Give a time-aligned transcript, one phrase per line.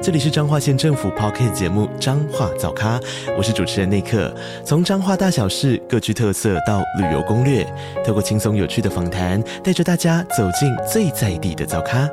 [0.00, 3.00] 这里是彰化县政府 Podcast 节目《彰化早咖》，
[3.36, 4.32] 我是主持人内克。
[4.64, 7.66] 从彰化大小事各具特色到旅游攻略，
[8.06, 12.08] 透过轻松有趣的访谈，带着大家走进最在地的早咖。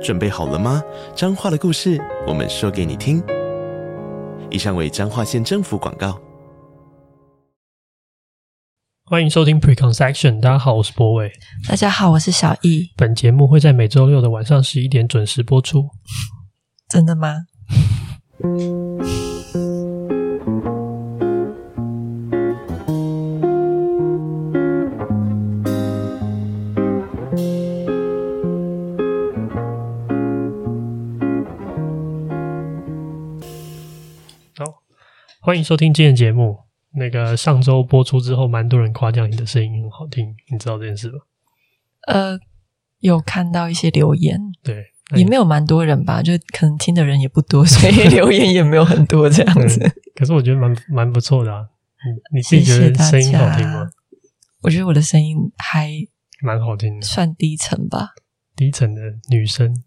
[0.00, 0.80] 准备好了吗？
[1.16, 3.20] 彰化的故事，我们说给你听。
[4.48, 6.16] 以上为彰化县政府广告。
[9.04, 11.32] 欢迎收听 Preconception，大家好，我是博伟。
[11.68, 12.92] 大家好，我是小易。
[12.96, 15.88] 本节目会在每周六的晚上十一点准时播出。
[16.88, 17.44] 真的吗？
[34.56, 34.64] 好，
[35.42, 36.60] 欢迎收听今天节目。
[36.92, 41.18] 那个上周播出之后，蛮多人夸奖你的声音很好听，你知道这件事吧？
[42.06, 42.38] 呃，
[43.00, 44.94] 有看到一些留言，对。
[45.16, 49.80] 也没有蛮多人吧，就可能听的人也不多，所以 留言也没有很多这样子。
[49.80, 51.66] 嗯、可是我觉得蛮蛮不错的啊，
[52.32, 53.90] 你你自己觉得声音好听吗？
[54.62, 55.90] 我觉得我的声音还
[56.42, 58.10] 蛮好听的，算低沉吧。
[58.54, 59.82] 低沉的女生，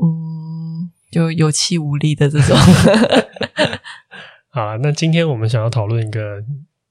[0.00, 2.56] 嗯，就有气无力的这种。
[4.48, 6.42] 好，那今天我们想要讨论一个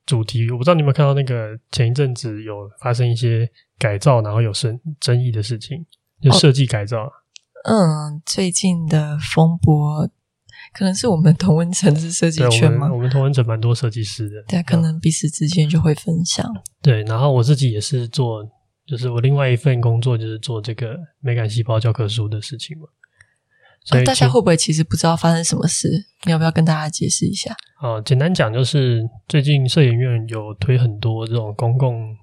[0.06, 5.86] 主题，我不知道你有没有看到那个前一阵子有发生一些改造，然后有争争议的事情。
[6.22, 7.12] 就设计改造，
[7.66, 10.08] 嗯，最近的风波
[10.72, 12.92] 可能是我们同温层是设计圈吗？
[12.94, 16.46] 我们，同温层蛮多设计师的，对，可能彼此之间就会分享。
[16.82, 18.48] 对，然后我自己也是做，
[18.86, 22.86] 就是我另外一份工作就是做这个美感细胞教科书的事情嘛。
[23.84, 25.90] 所以、啊、大家会不会其实不知道发生什么事？
[26.26, 27.56] 你要不要跟大家解释一下？
[27.82, 32.16] 哦，简单讲就是最近摄影院有推很多这种公共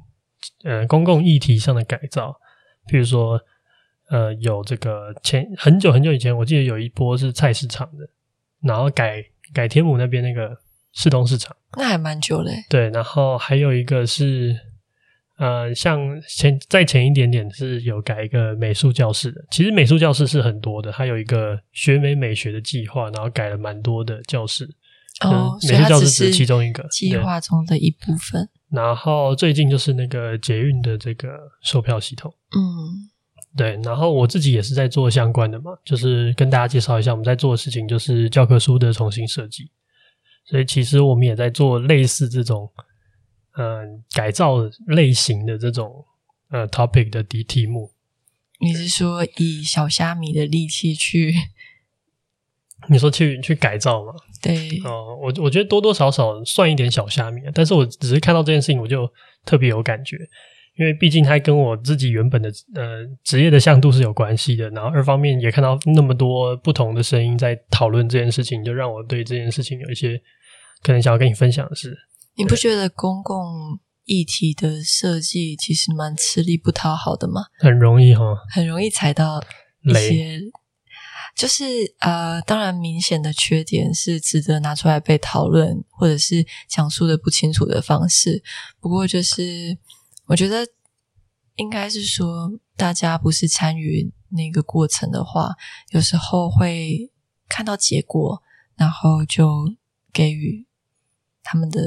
[0.64, 2.34] 呃公共议题上的改造，
[2.88, 3.40] 譬如说。
[4.10, 8.08] 呃，有这个前很久很久以前，我记得有一波是菜市场的，
[8.62, 10.56] 然后改改天母那边那个
[10.94, 12.52] 四东市场，那还蛮久嘞。
[12.70, 14.58] 对，然后还有一个是
[15.36, 19.44] 呃，像前再前一点点是有改一个美术教室的。
[19.50, 24.64] 其实美术教室是很多的，它有一个学美美学的计划，然后改了蛮多的教室。
[25.20, 28.48] 哦，美术教室只是其中一个计划中的一部分。
[28.70, 31.28] 然后最近就是那个捷运的这个
[31.60, 33.10] 售票系统，嗯。
[33.56, 39.70] 对，然后我自己也是在做相关的嘛，就是跟大家介绍一下，我们在做的事情就是教科书的重新设计，
[40.44, 42.70] 所以其实我们也在做类似这种，
[43.56, 46.04] 嗯、呃，改造类型的这种
[46.50, 47.90] 呃 topic 的题题目。
[48.60, 51.34] 你是说以小虾米的力气去？
[52.88, 54.12] 你说去去改造吗？
[54.40, 59.10] 对，哦，我我觉得多多少少算一点小虾米，但是我只是看到这件事情，我就
[59.44, 60.16] 特别有感觉。
[60.78, 70.16] 因为毕竟它跟我自己原本的呃职业的向度是有关系的，然后二方面也看到那么多不同的声音在讨论这件事情，就让我对这件事情有一些
[70.84, 71.98] 可能想要跟你分享的是。
[72.36, 77.46] 你不觉得公共议题的设计其实蛮吃力不讨好的吗？
[77.58, 79.42] 很容易哈，很容易踩到
[79.82, 80.40] 一些，雷
[81.34, 81.64] 就是
[81.98, 88.44] 呃，当然明显的缺点是值得拿出来被讨论，或者是讲述的不清楚的方式。
[88.78, 89.76] 不过就是。
[90.28, 90.66] 我觉得
[91.56, 95.54] 应该是说，大家不是参与那个过程的话，
[95.90, 97.10] 有时候会
[97.48, 98.42] 看到结果，
[98.76, 99.74] 然后就
[100.12, 100.66] 给予
[101.42, 101.80] 他们的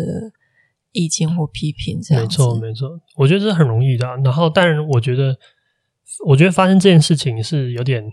[0.91, 2.01] 意见或批评。
[2.01, 2.41] 这样子。
[2.41, 4.15] 没错，没错，我觉得这是很容易的啊。
[4.17, 5.37] 然后，当然，我觉得，
[6.25, 8.03] 我觉得发生这件事情是有点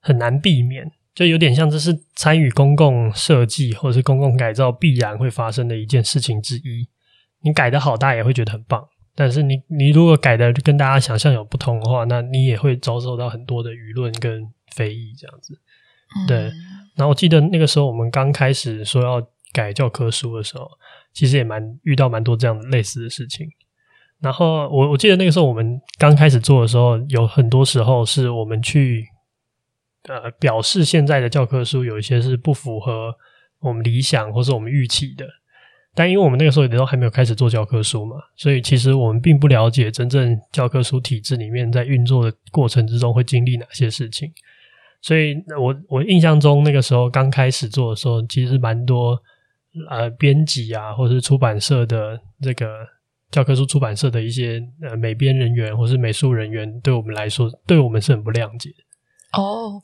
[0.00, 6.88] 很难避免，就有点像这是参与公共设计或者是公共改造必然会发生的一件事情之一。
[7.42, 8.88] 你改的好，大家也会觉得很棒。
[9.18, 15.58] 但是你你如果改的跟大家想象有不同的话，那你也会遭受到很多的舆论跟非议这样子。
[16.28, 16.42] 对，
[16.94, 19.20] 然后我记得那个时候我们刚开始说要
[19.52, 20.70] 改教科书的时候，
[21.12, 23.48] 其实也蛮遇到蛮多这样类似的事情。
[24.20, 29.04] 然后我我记得那个时候我们刚开始做的时候，有很多时候是我们去
[30.04, 33.12] 呃表示现在的教科书有一些是不符合
[33.58, 35.26] 我们理想或是我们预期的。
[35.98, 44.32] 但因为我们那个时候也都还没有开始做教科书嘛，所以其实我们并不了解真正教科书体制里面在运作的过程之中会经历哪些事情。
[45.02, 49.20] 所以我我印象中那个时候刚开始做的时候，其实蛮多
[49.90, 52.86] 呃编辑啊，或者是出版社的这个
[53.32, 58.70] 教科书出版社的一些呃美编人员或是美术人员，对我们来说，对我们是很不谅解。
[59.32, 59.82] 哦，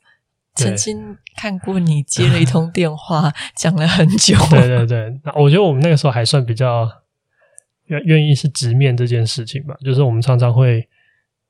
[0.54, 4.36] 曾经看过你接了一通电话， 讲了很久。
[4.50, 6.88] 对对对，那我觉得我们那个时候还算比较
[7.86, 10.88] 愿愿意是直面这件事情吧，就是我们常常会。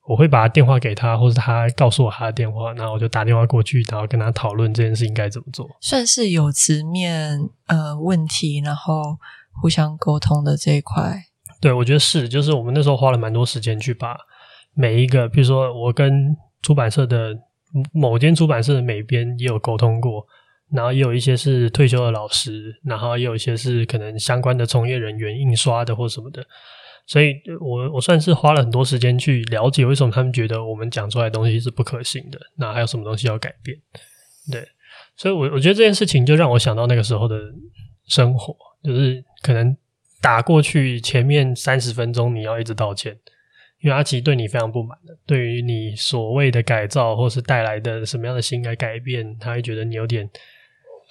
[0.07, 5.67] 我会把电话给他，或是他告诉我他的电话，然后我就打电话过去，然后跟他讨论这件事应该怎么做。
[5.81, 9.17] 算是有直面呃问题，然后
[9.51, 11.23] 互相沟通的这一块。
[11.59, 14.15] 对，我觉得是，就是我们那时候花了蛮多时间去把
[14.75, 17.35] 每一个，比如说我跟出版社的
[17.91, 20.25] 某间出版社的美编也有沟通过，
[20.71, 26.45] 然后也有一些是退休的老师，然后也有一些是可能相关的从业人员，印刷的或什么的。
[27.07, 33.77] 所以我我算是花了很多时间去了解为什么他们觉得我们讲出来的东西是不可行的，那还有什么东西要改变？
[34.51, 34.67] 对，
[35.15, 37.39] 所以我我觉得这件事情就让我想到那个时候的
[38.07, 39.77] 生活，就是可能
[40.19, 43.15] 打过去前面三十分钟你要一直道歉，
[43.81, 50.29] 因为他其实对你非常不满的，对于你所谓的改造或是带来的什么样的新改改变，他会觉得你有点。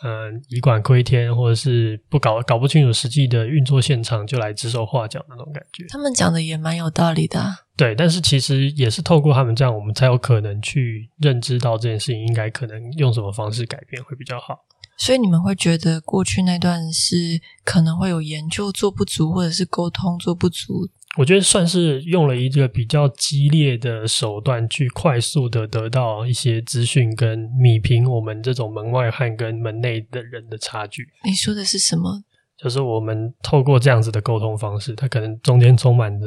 [0.03, 5.87] 嗯，以管窥天，或者是不搞搞不清楚实际的运作现场就来指手画脚那种感觉。
[5.89, 7.55] 他们讲的也蛮有道理的啊。
[7.75, 14.67] 对，但是其实也是透过他们这样，我们才有可能去认知到这件事情应该可能用什么方式改变会比较好。
[14.99, 20.91] 所以你们会觉得过去那段是可能会有研究做不足，或者是沟通做不足。
[21.17, 31.07] 我觉得算是用了一个比较激烈的手段，去快速的得到一些资讯，跟米平我们这种门外汉跟门内的人的差距。
[31.25, 32.25] 你说的是什么？
[32.57, 36.27] 就是我们透过这样子的沟通方式，他可能中间充满着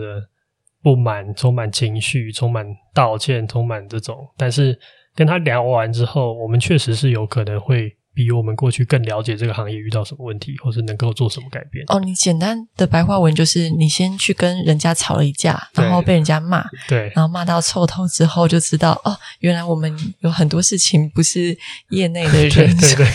[0.81, 4.79] 不满、充满情绪、充满道歉、充满这种，但是
[5.13, 7.93] 跟他聊完之后，我们确实是有可能会。
[8.17, 11.85] 比我们过去更了解这个行业遇到什么问题，或是能够做什么改变。
[11.87, 21.55] 哦，你简单的白话文就是，你先去跟人家吵了一架，然后被人家骂，对，然后骂到臭头之后，就知道哦，原来我们有很多事情不是
[21.89, 22.49] 业内的人。
[22.49, 23.05] 对对对，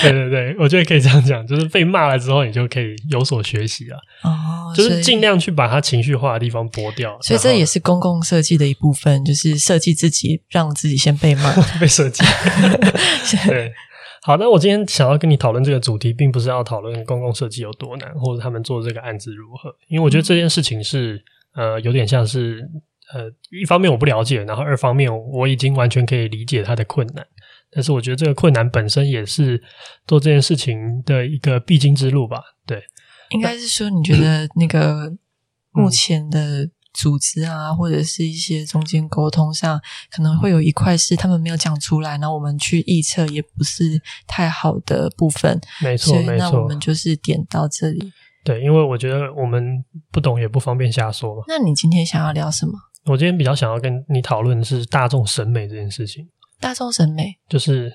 [0.00, 3.98] 对对对，我觉得可以这样讲，就是被骂了之后，你就可以有所学习了。
[4.22, 7.18] 哦，就是尽量去把他情绪化的地方剥掉。
[7.20, 12.24] 所以这也是公共设计的一部分，就是设计自己，让自己先被骂， 被设计。
[13.46, 13.70] 对。
[14.26, 21.22] 好，那我今天想要跟你讨论这个主题，并不是要讨论公共设计有多难，或者他们做这个案子如何，因为我觉得这件事情是
[21.54, 22.66] 呃有点像是
[23.12, 27.22] 呃一方面我不了解，然后二方面我已经完全可以理解它的困难，
[27.70, 29.62] 但是我觉得这个困难本身也是
[30.06, 32.40] 做这件事情的一个必经之路吧。
[32.64, 32.82] 对，
[33.28, 35.12] 应该是说你觉得那个
[35.72, 36.70] 目前的。
[36.94, 39.78] 组织啊，或者是一些中间沟通上，
[40.10, 45.60] 可能会有一块是他们没有讲出来，然后我们去预测也不是太好的部分。
[45.82, 46.50] 没错，没错。
[46.50, 48.12] 那我们就是点到这里。
[48.44, 51.42] 对，因为我觉得我们不懂也不方便瞎说嘛。
[51.48, 52.72] 那你今天想要聊什么？
[53.06, 56.28] 我今天比较想要跟你讨论的是大众审美这件事情。
[56.60, 57.92] 大众审美就是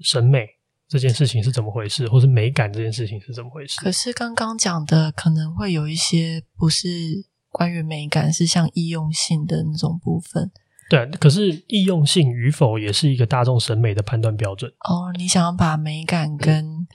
[0.00, 0.46] 审美
[0.88, 3.80] 这件事情是怎么回事，或是美感这件事情是怎么回事？
[3.80, 7.29] 可是刚刚讲的可能会有一些不是。
[7.50, 10.50] 关于美感是像易用性的那种部分，
[10.88, 11.06] 对。
[11.18, 14.70] 可是易用性与否也是一个大众审美的判断标准。
[14.88, 16.86] 哦，你想要把美感跟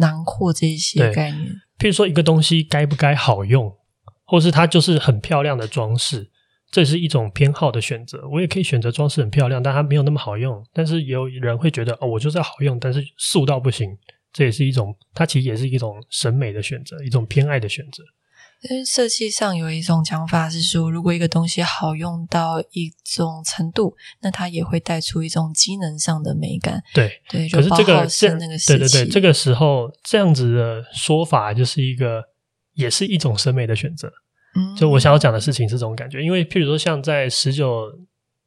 [0.00, 1.46] 囊括这些概念，
[1.78, 3.74] 譬如说一个东西该不该好用，
[4.24, 6.30] 或是它就是很漂亮的装饰，
[6.70, 8.28] 这是一种偏好的选择。
[8.32, 10.62] 我也可以选择装饰很漂亮，但它没有那么好用。
[10.72, 13.96] 但是有人会觉得，哦，我就是要好用，但是素到不行。
[14.32, 18.02] 这也是一种，它其实也是一种审美的选择，一种偏爱的选择。
[18.62, 26.82] 因为设计上有一种讲法是说，如果一个东西好用到一种程度，那它也会带出一种机能上的美感。
[26.92, 28.28] 对对，可是这个是
[28.66, 32.22] 对对对，这个时候这样子的说法就是一个，
[32.74, 34.10] 也是一种审美的选择。
[34.54, 37.92] 嗯，就我想要讲的事情是这种感觉，因为譬如说像在十九、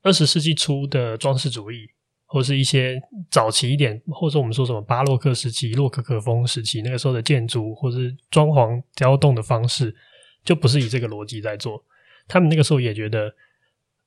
[0.01, 1.89] 二十世纪初的装饰主义。
[2.31, 9.95] 或是一些早期一点，或者我们说什么巴洛克时期、洛可可风时期，那个时候的建筑或是装潢雕动的方式，
[10.45, 11.83] 就不是以这个逻辑在做。
[12.27, 13.33] 他们那个时候也觉得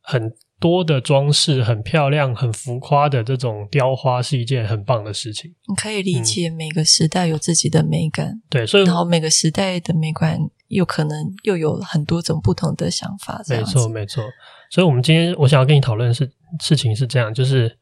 [0.03, 5.53] 很多的装饰很漂亮、很浮夸的这种雕花是一件很棒的事情。
[5.67, 10.39] 你可以理解每个时代有自己的美感，嗯、对，所以然后每个时代的美感
[10.69, 13.43] 又可能又有很多种不同的想法。
[13.49, 14.23] 没错，没错。
[14.71, 17.77] 所以，我们今天我想要跟你讨论的是事情是这样，就是。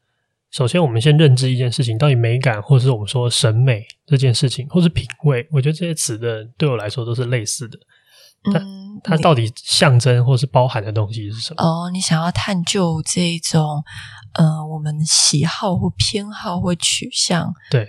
[0.51, 7.79] 首先，我们先认知一件事情，到底美感，或者是我们说审美这件事情，或是品味，我觉得这些词的对我来说都是类似的。
[8.53, 11.63] 嗯，它到底象征或是包含的东西是什么？
[11.63, 13.83] 哦，你想要探究这种，
[14.33, 17.53] 呃，我们喜好或偏好或取向？
[17.69, 17.87] 对。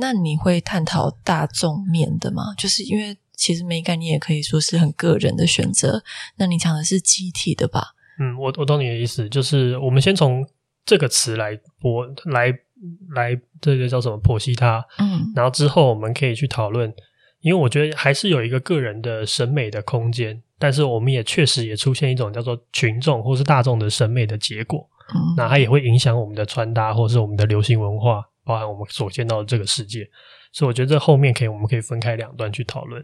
[0.00, 2.54] 那你会探讨大众面的吗？
[2.56, 3.16] 就是因为。
[3.34, 6.04] 其实美感你也可以说是很个人的选择。
[6.36, 7.88] 那你讲的是集体的吧？
[8.20, 10.46] 嗯，我我懂你的意思，就是我们先从
[10.84, 12.52] 这个词来播来
[13.14, 16.92] 来这个叫什么剖析它，嗯，然后之后我们可以去讨论，
[17.40, 30.08] 因为我觉得还是有一个个人的审美的空间，但是我们也确实也出现一种叫做群众或是大众的审美的结果，嗯，那它也会影响我们的穿搭或是我们的流行文化，包含我们所见到的这个世界。
[30.50, 33.02] 所以我觉得这后面可以，我们可以分开两段去讨论。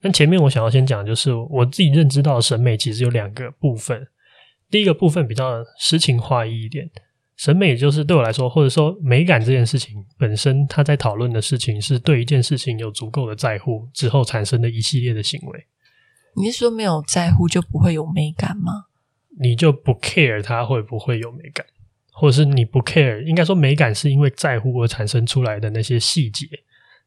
[0.00, 4.06] 那前面我想要先讲，就是我自己认知到的审美其实有两个部分。
[4.70, 6.90] 第一个部分比较诗情画意一点，
[7.36, 15.66] 审美就是对我来说，或者说美感这件事情本身，它在讨论的事情是对一件事情有足够的在乎之后产生的一系列的行为。
[16.34, 18.86] 你是说没有在乎就不会有美感吗？
[19.38, 21.66] 你就不 care 它会不会有美感，
[22.12, 26.46] 或者是你不 care，应该说美感是因为在乎而产生出来的那些细节。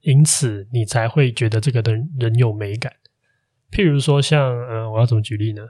[0.02, 2.94] 因此，你才会觉得这个的人有美感。
[3.72, 5.64] 譬如说像，像呃，我要怎么举例呢？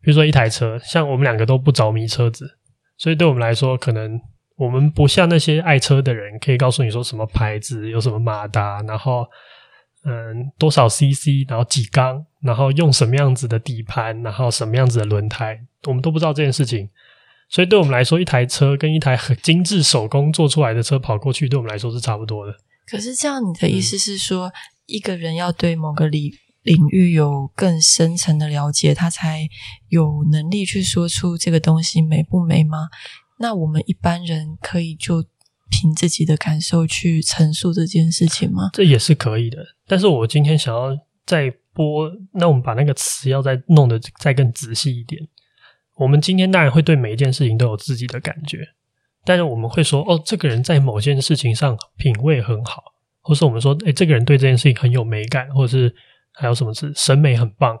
[0.00, 2.58] 比如说一台车，像我们两个都不着迷车子，
[2.96, 4.20] 所以对我们来说，可能
[4.56, 9.26] 我们不像那些爱车的人，可以告诉你说什么牌子，有什么马达，然后
[10.04, 16.88] 嗯多少 CC，然后几缸，然后用什么样子的底盘，然后什么样子的轮胎，我们都不知道这件事情。
[17.48, 22.54] 所以对我们来说，一台车跟一台很精致手工做出来的车跑过去，对我们来说是差不多的。
[22.86, 24.50] 可是这样，你的意思是说，
[24.86, 29.48] 一个人要对某个领领域有更深层的了解，他才
[29.88, 32.88] 有能力去说出这个东西美不美吗？
[33.38, 35.24] 那我们一般人可以就
[35.68, 38.70] 凭自己的感受去陈述这件事情吗？
[38.72, 39.58] 这也是可以的。
[39.86, 45.20] 但是我今天想要再播，那我们把那个词要再弄得再更仔细一点。
[45.96, 48.58] 我们今天当然会对每一件事情都有自己的感觉。
[49.24, 52.82] 但是我们会说，哦，这个人在某件事情上品味很好，
[53.20, 55.94] 或是我们说，诶，这个人对这件事情很有美感，或者是
[56.34, 57.78] 还有什么是审美很棒。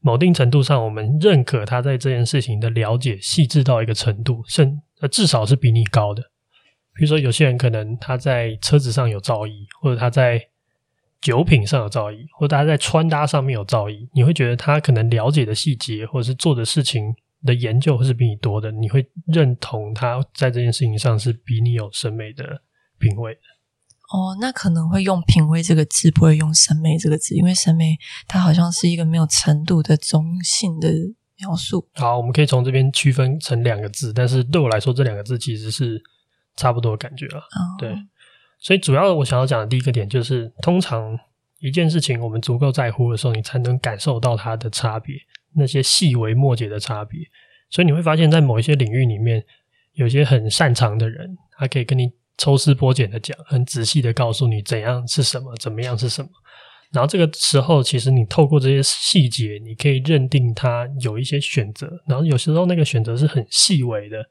[0.00, 6.22] 某定程度上，我们认可他在这件事情的了解细致到一个程度，甚呃至少是比你高的。
[6.94, 10.40] 比如说，有些人可能他在车子上有造诣，或者他在
[11.20, 17.14] 酒品上有造诣，或者他在穿搭上面有造诣，你会觉得他可能了解的细节，或者是做的事情。
[17.46, 22.62] 的研究是比你多的，你会认同他在这件事情上是比你有审美的
[22.98, 23.40] 品味的。
[24.14, 30.88] 哦，那可能会用“品味”这个字，不会用“审美”这个字，因为审美它好像是一个没有程度的中性的
[31.40, 31.88] 描述。
[31.94, 36.00] 好，我们可以从这边区分成两个字，但是对我来说，这两个字其实是
[36.54, 37.38] 差不多的感觉了。
[37.40, 37.92] 哦，对，
[38.60, 41.18] 所以主要我想要讲的第一个点就是，通常
[41.58, 45.16] 一件事情我们足够在乎的时候，你才能感受到它的差别。
[45.56, 47.20] 那些细微末节的差别，
[47.70, 49.44] 所以你会发现在某一些领域里面，
[49.92, 56.28] 有些很擅长的人，他可以跟你抽丝剥茧的讲，很仔细的告诉你怎样是什么，怎么样是什么。
[56.92, 61.90] 然后这个时候，其实你透过这些细节，你可以认定他有一些选择。
[62.06, 64.30] 然后有时候那个选择是很细微的，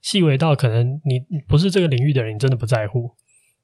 [0.00, 3.14] 细微到可能你不是这个领域的人，你真的不在乎。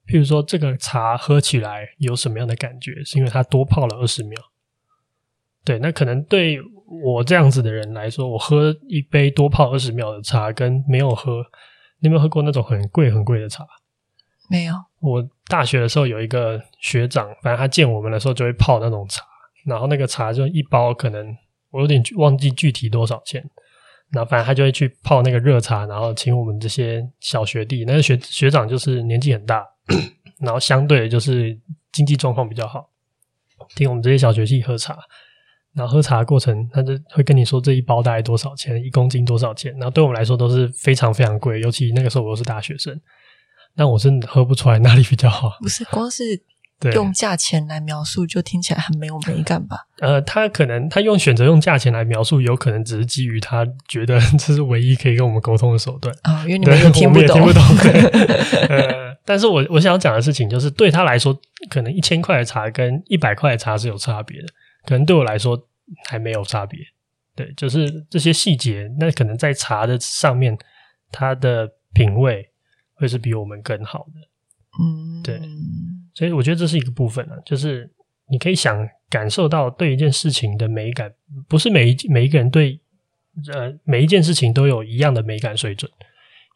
[0.06, 4.38] 譬如说，这个茶喝起来有什么样的感觉，是因为它多泡了二十秒。
[5.64, 6.58] 对，那可能对
[7.02, 11.42] 我这样子的人来说，我喝一杯多泡二十秒的茶，跟没有喝，
[12.04, 13.66] 你有没有喝过那种很贵很贵的茶？
[14.50, 14.74] 没有。
[15.00, 19.24] 我大学的时候有一个学长，反正他见我们的时候就会泡那种茶，
[19.64, 21.34] 然后那个茶就一包，可能
[21.70, 23.42] 我有点忘记具体多少钱。
[24.10, 29.66] 然后反正他就会去泡那个热茶，然后请我们这些小学弟，那个学学长就是年纪很大，
[30.40, 31.58] 然后相对就是
[31.90, 32.90] 经济状况比较好，
[33.76, 34.98] 听我们这些小学弟喝茶。
[35.74, 39.72] 然后喝茶的过程，他就会跟你说这一包大概多少钱，一公斤多少钱。
[39.72, 43.00] 然后对我们来说都是非常非常贵，尤其那个时候我又是大学生，
[43.74, 45.58] 那我真的喝不出来哪里比较好。
[45.60, 46.42] 不是光是
[46.94, 49.86] 用价钱来描述，就听起来很没有美感吧？
[50.00, 57.36] 呃，他可能他用选择用价钱来描述，有可能只是基于他觉得 这是唯一可以跟我们沟通的手段啊、哦，因为你们也听不懂。
[57.36, 57.62] 听不懂
[58.68, 61.36] 呃，但是我我想要讲的事情就是，对他来说，
[61.70, 64.46] 可能一千块的茶跟一百块的茶是有差别的。
[64.86, 65.68] 可能对我来说
[66.08, 66.78] 还没有差别，
[67.34, 70.56] 对，就是这些细节，那可能在茶的上面，
[71.10, 72.48] 它的品味
[72.94, 74.20] 会是比我们更好的，
[74.82, 75.40] 嗯，对，
[76.14, 77.90] 所以我觉得这是一个部分啊，就是
[78.28, 81.12] 你可以想感受到对一件事情的美感，
[81.48, 82.80] 不是每一每一个人对
[83.52, 85.90] 呃每一件事情都有一样的美感水准，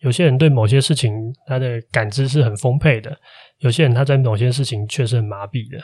[0.01, 1.13] 有些人对某些事情
[1.47, 3.19] 他的感知是很丰沛的，
[3.59, 5.79] 有些人他在某些事情却是很麻痹的，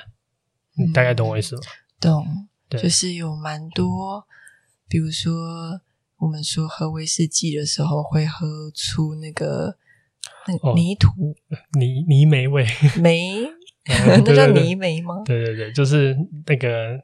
[0.77, 1.63] 你大概懂我意思吗？
[1.63, 4.27] 嗯懂，就是有蛮多，
[4.89, 5.81] 比如说
[6.19, 9.77] 我们说喝威士忌的时候，会喝出那个
[10.47, 12.67] 那泥土、哦、泥泥煤味，
[13.01, 13.49] 煤
[13.87, 15.23] 那叫泥煤吗？
[15.25, 16.15] 对对对，就是
[16.47, 17.03] 那个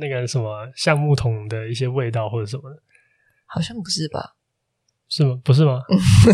[0.00, 2.82] 那个什么橡木桶的一些味道或者什么的，
[3.46, 4.33] 好像不是吧？
[5.14, 5.38] 是吗？
[5.44, 5.80] 不是吗？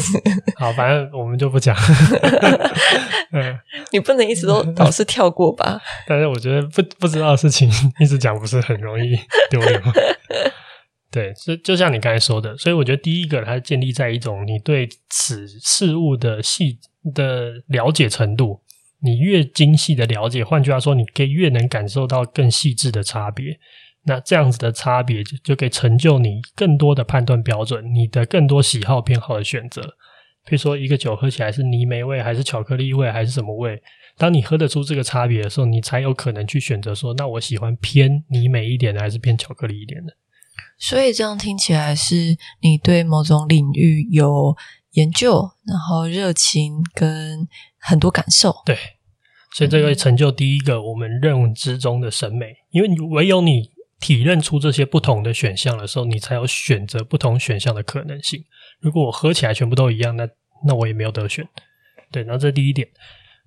[0.56, 1.76] 好，反正我们就不讲。
[3.32, 3.58] 嗯，
[3.92, 5.78] 你不能一直都老是跳过吧？
[6.06, 7.70] 但是我觉得不不知道的事情
[8.00, 9.14] 一直讲不是很容易
[9.50, 9.92] 丢脸吗？
[11.12, 16.78] 对，就就像你刚才说的，所以我觉得第一个它建立在一种你对此事物的细
[17.14, 18.62] 的了解程度，
[19.02, 23.58] 你越精细的了解，换句话说，你可以越能感受到更细致的差别。
[24.04, 29.82] 那这样子的差别就就可以成就你更多的判断标准，你的更多喜好偏好的选择。
[30.46, 33.80] 比如说，一个酒喝起来是泥煤味，还是巧克力味，还是什么味？
[34.16, 40.16] 当你喝得出这个差别的时候，你才有可能去选择说，那我喜欢偏泥煤一点的，还是偏巧克力一点的。
[40.78, 44.56] 所以这样听起来是你对某种领域有
[44.92, 47.46] 研究，然后热情跟
[47.78, 48.54] 很多感受。
[48.64, 48.74] 对，
[49.54, 53.68] 所以这个成就第一个我们认知中的审美，因为你唯有你。
[54.00, 58.42] 体认出这些不同的选项的时候，你才有选择不同选项的可能性。
[58.80, 60.26] 如果我喝起来全部都一样，那
[60.66, 61.46] 那我也没有得选。
[62.10, 62.88] 对，然后这第一点。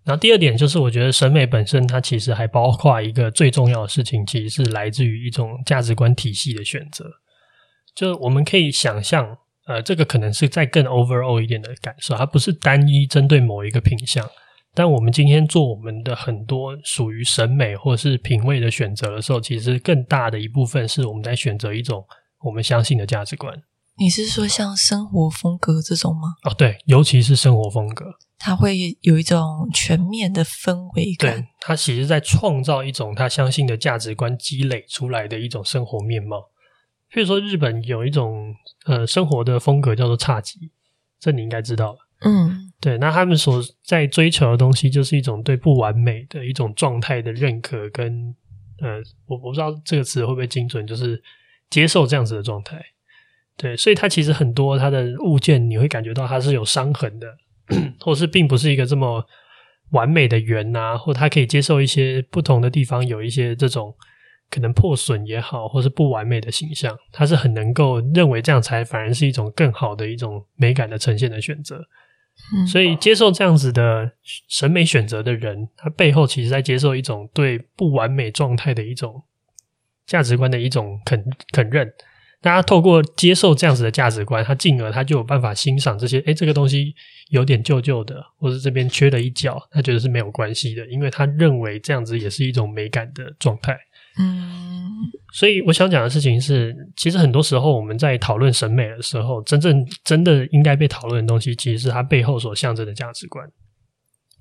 [0.04, 7.10] 然后第二点就是，我觉得审美本身它其实还包括一个最重要的事情，其实是来自于一种价值观体系的选择。
[7.96, 14.30] 就我们可以想象，呃，这个可能是再更 overall 一点的感受，它不是单一针对某一个品项。
[14.76, 22.04] 但我们今天做我们的很多属于审美或是品味的选择的时候，其实更大的一部分是我们在选择一种
[22.44, 23.62] 我们相信的价值观。
[24.00, 26.30] 你是说像生活风格这种吗？
[26.44, 28.06] 哦，对，尤其是生活风格，
[28.40, 31.40] 它会有一种全面的氛围感。
[31.40, 36.50] 对，它其实在创造一种他相信的价值观积累出来的一种生活面貌。
[37.12, 38.56] 譬如说，日本有一种
[38.88, 40.56] 呃生活的风格叫做侘寂，
[41.20, 42.00] 这你应该知道吧？
[42.22, 48.36] 嗯，对，那他们所在追求的东西，就是一种对不完美的一种状态的认可跟，
[48.82, 51.24] 呃，我我不知道这个词会不会精准，就是
[51.70, 52.84] 接受这样子的状态。
[53.56, 57.28] 对，所以它其实很多它的物件，你会感觉到它是有伤痕的，
[58.02, 59.26] 或是并不是一个这么
[59.92, 63.96] 完美的圆啊，或它可以接受一些不同的地方有一些这种
[64.50, 71.82] 可能破损也好，或是不完美的形象，它是很能够认为这样才反而是一种更好的一种美感的呈现的选择。
[72.68, 74.12] 所以，接受这样子的
[74.48, 79.24] 审美选择的人，他背后其实在接受一种对不完美状态的一种
[80.06, 81.92] 价值观的一种肯肯认。
[82.42, 86.20] 大家透过接受这样子的价值观，他进而他就有办法欣赏这些。
[86.26, 86.94] 诶，这个东西
[87.30, 93.80] 有点旧旧的，或者这边缺了一角，他觉得是没有关系的，因为他认为这样子也是一种美感的状态。
[94.20, 103.50] 嗯，所以我想讲的事情是，其实很多时候我们在讨论审美的时候，真正真的应该被讨论的东西，其实是它背后所象征的价值观。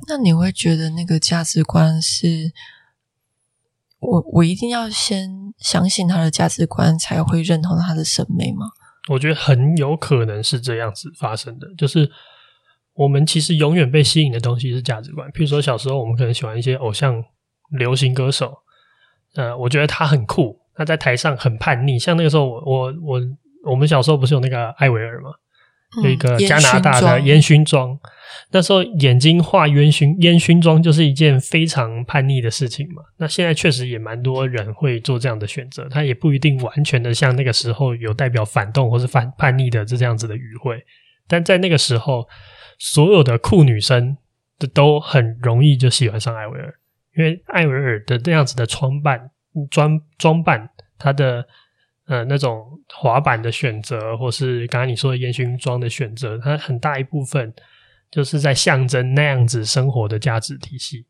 [0.06, 2.52] 那你会觉得那个价值观是，
[3.98, 8.66] 我我一定要先相信他的价值观，才会认同他的审美吗？
[9.08, 12.11] 我觉得很有可能是这样子发生的，就是
[12.92, 15.26] 我们其实永远被吸引的东西是价值观。
[15.30, 17.24] 譬如说，小时候我们可能喜欢一些偶像、
[17.78, 18.52] 流行歌手。
[19.35, 21.99] 呃，我觉得他很酷，他在台上很叛逆。
[21.99, 23.21] 像那个时候我，我我我
[23.71, 25.31] 我们小时候不是有那个艾维尔吗？
[26.03, 27.99] 有一个加拿大的烟熏妆，
[28.51, 33.03] 那时候眼睛画烟熏烟熏妆就是一件非常叛逆的事情嘛。
[33.18, 40.83] 那现在确实也蛮多人会做这样的选择，他也不一定完全的像那个时候有代表反动或是反叛逆的这这样子的语汇，
[41.29, 42.27] 但在那个时候，
[42.79, 44.16] 所有的酷女生
[44.59, 46.77] 的都很容易就喜欢上艾薇儿。
[47.16, 49.31] 因为艾薇儿的这样子的装扮、
[49.70, 51.46] 装装扮，她的
[52.07, 57.53] 呃那种滑板的选择，或是刚刚你说的烟熏妆的选择，它很大一部分
[58.11, 61.07] 就是在象征那样子生活的价值体系。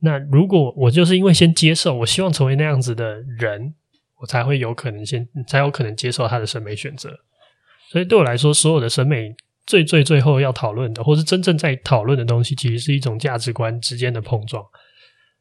[0.00, 3.74] 那如果我就是因为先接受，我希望成为那样子的人，
[4.20, 7.10] 我才会有可能先才有可能接受他的审美选择。
[7.88, 14.64] 所以对我来说，所有的审美最最最后要讨论的，或是真正在讨论的东西，其实是一种价值观之间的碰撞。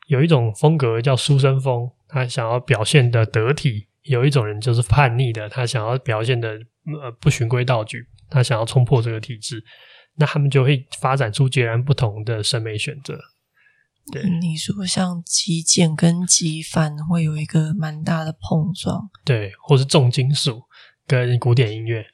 [0.06, 9.63] 有一种风格叫书生风，他想要表现的得体；有一种人就是叛逆的，他想要表现的呃不循规蹈矩，他想要冲破这个体制。
[10.18, 13.20] 那他们就会发展出截然不同的审美选择。
[14.12, 20.62] 对，你说像极简跟极繁会有一个蛮大的碰撞，对，或是重金属
[21.08, 22.06] 跟古典音乐，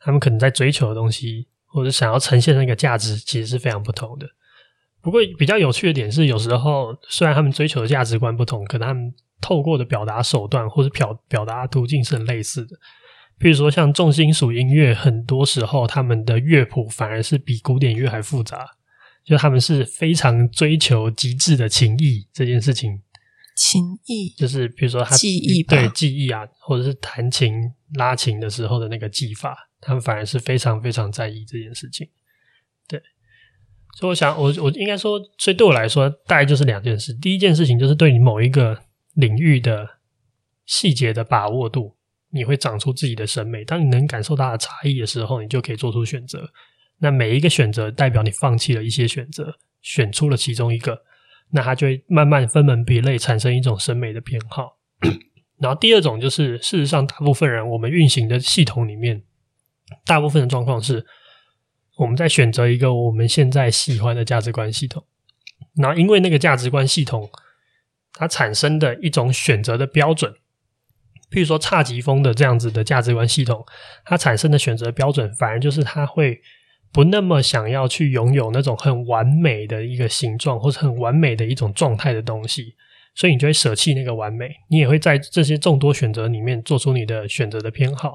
[0.00, 4.26] 他们可能在追求的东西，或者想要呈现的那个价值，其实是非常不同的。
[5.04, 12.76] 不过比较有趣的点是，有时候虽然他们追求的价值观不同，可能他们透过的表达手段或者表表达途径是很类似的。
[13.38, 18.66] 比如说像重金属音乐，很多时候他们的乐谱反而是比古典音乐还复杂。
[19.24, 23.00] 就他们是非常追求极致的情谊这件事情。
[23.56, 27.54] 情谊就是比如说他技艺，对记忆啊，或者是弹琴
[27.94, 32.06] 拉琴的时候的那个技法，他们反而是非常非常在意这件事情。
[33.96, 37.12] 所以我想，我我应该说，所以对我来说，大概就是两件事。
[37.14, 38.78] 第一件事情就是对你某一个
[39.14, 39.88] 领域的
[40.66, 41.94] 细节的把握度，
[42.30, 43.64] 你会长出自己的审美。
[43.64, 46.50] 当你能感受到的差异的时候，你就可以做出选择。
[46.98, 51.02] 那每一个选择代表你放弃了一些选择，选出了其中一个。
[51.50, 54.78] 那它就会慢慢分门别类，产生一种审美的偏好。
[55.58, 59.22] 然后第二种就是，事实上，大部分人我们运行的系统里面，
[60.04, 61.06] 大部分的状况是，
[61.96, 65.04] 我们在选择一个我们现在喜欢的价值观系统。
[65.76, 67.30] 然后因为那个价值观系统，
[68.12, 70.32] 它产生的一种选择的标准，
[71.30, 73.64] 譬如说侘寂风的这样子的价值观系统，
[74.04, 76.40] 它产生的选择标准，反而就是它会。
[76.92, 82.76] 不那么想要去拥有那种很完美的一个形状，或者很完美的一种状态的东西，
[83.16, 88.14] 所以你就会舍弃那个完美，你也会在这些众多选择里面做出你的选择的偏好。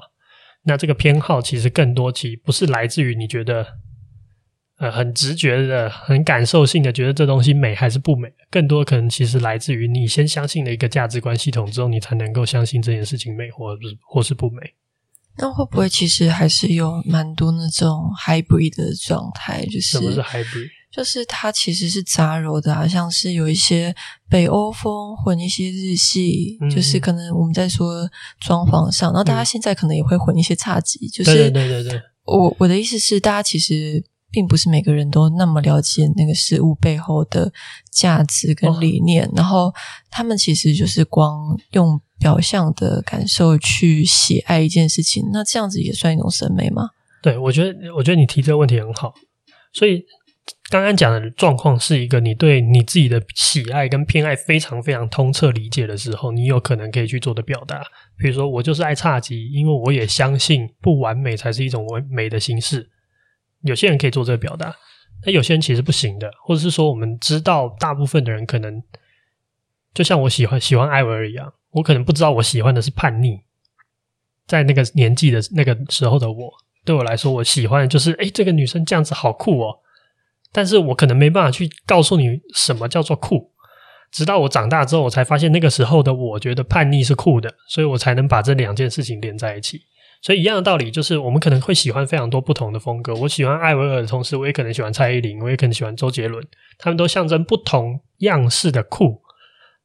[0.64, 3.66] 那这个偏好其实更多，其实不是来自于你觉得，
[4.78, 14.74] 呃，很直觉的、很感受性的觉得这东西美还是不美，更多可能其实来自于你先相信了一个价值观系统之后，你才能够相信这件事情美或是或是不美。
[15.38, 19.64] 那会不会其实还是有蛮多那种 hybrid 的状态？
[19.64, 20.68] 就是什么是 hybrid？
[20.90, 23.94] 就是它其实是杂糅的啊，像是有一些
[24.28, 28.08] 北欧风混一些日系，嗯、就是可能我们在说
[28.40, 32.02] 装潢上，然后大家现在可能也会混一些侘寂，嗯、就是对对对对。
[32.24, 37.52] 我我的意思是，大家其实并不是每个人都那么了解那个事物背后的
[37.92, 39.72] 价值跟理念，哦、然后
[40.10, 42.00] 他们其实就是光用。
[42.20, 46.90] 表象的感受去喜爱一件事情，那这样子也算一种审美吗？
[47.22, 49.14] 对，我觉得，我觉得你提这个问题很好。
[49.72, 50.04] 所以
[50.70, 57.82] 刚刚讲的状况是一个你对你自己的喜爱跟偏爱非常非常通彻理解的时候，你有可能可以去做的表达。
[58.16, 62.88] 比如说，我就是爱侘寂，因为我也相信不完美才是一种完美的形式。
[63.62, 64.74] 有些人可以做这个表达，
[65.24, 68.82] 但有些人其实不行的，或者是说，我们知道大部分的人可能
[69.92, 71.52] 就像我喜欢喜欢艾薇儿一样。
[71.72, 73.40] 我可能不知道我喜欢的是叛逆，
[74.46, 76.52] 在那个年纪的那个时候的我，
[76.84, 79.78] 对我来说，我喜欢的就是，诶，这个女生这样子好酷哦。
[80.52, 83.50] 但是我可能没办法去告诉你什么叫做酷，
[84.10, 89.80] 直到我长大之后，我才发现那个时候的我觉得叛逆是酷的，所以我才能把这两件事情连在一起。
[90.22, 93.14] 所以一样的道理，就是我们可能会喜欢非常多不同的风格。
[93.14, 99.22] 我喜欢艾薇儿的同时，我也可能喜欢蔡依林，我也可能喜欢周杰伦，他们都象征不同样式的酷。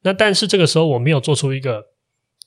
[0.02, 1.82] 那但是这个时候我没有做出一个，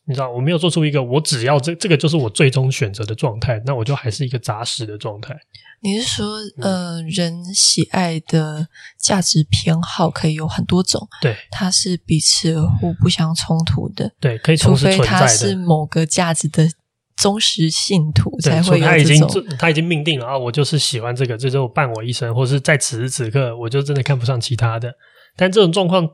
[0.08, 5.36] 你知道，我没有做出一个，我只要这这个就是我最终选择的状态，那我就还是一个杂食的状态。
[5.80, 8.66] 你是说，呃，人喜爱的
[8.98, 14.56] 价值偏好可以有很多种，对，它是彼此互不相冲突的，对，可以。
[14.56, 16.66] 除非他是某个价值的
[17.14, 19.24] 忠实信徒，才会有他已经
[19.58, 24.92] 他已经命定了啊，我就是喜欢这个，这就伴我一生，或是在此时此刻，我就真的看不上其他的。
[25.36, 26.08] 但这种状况。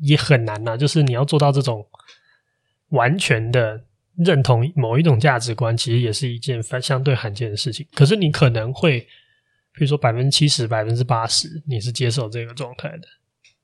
[0.00, 1.84] 也很难呐、啊，就是你要做到这种
[2.90, 3.82] 完全的
[4.16, 7.86] 认同某一种价值观，其实也是一件相对罕见的事情。
[7.94, 9.00] 可是你可能会，
[9.74, 13.08] 比如说百分之七十、百分之八十，你是接受这个状态的。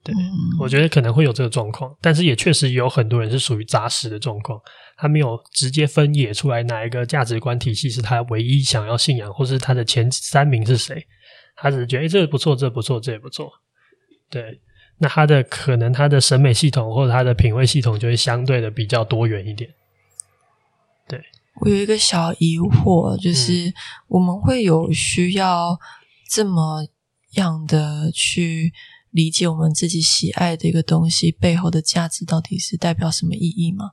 [0.03, 0.21] 对，嗯、
[0.61, 4.61] 我觉得可能会有这个状况，但是也确实有很多人是属于杂食的状况，
[4.99, 11.07] 他没有直接分野出来哪一个价值观体系是他唯一想要信仰，或是他的前三名是谁，
[11.57, 13.51] 他只是觉得诶，这个不错，这个不错，这也不错，
[14.29, 14.61] 对。
[14.99, 19.75] 那他的可能，他的审美系统或者他的品味系统就会相对的比较多元一点。
[21.09, 21.21] 对，
[21.61, 23.75] 我有一个小疑惑，就是
[24.09, 25.79] 我们会有需要
[26.31, 26.87] 这么
[27.33, 28.73] 样的去
[29.11, 33.91] 理解我们自己喜爱的一个东西背后的价值到底是代表什么意义吗？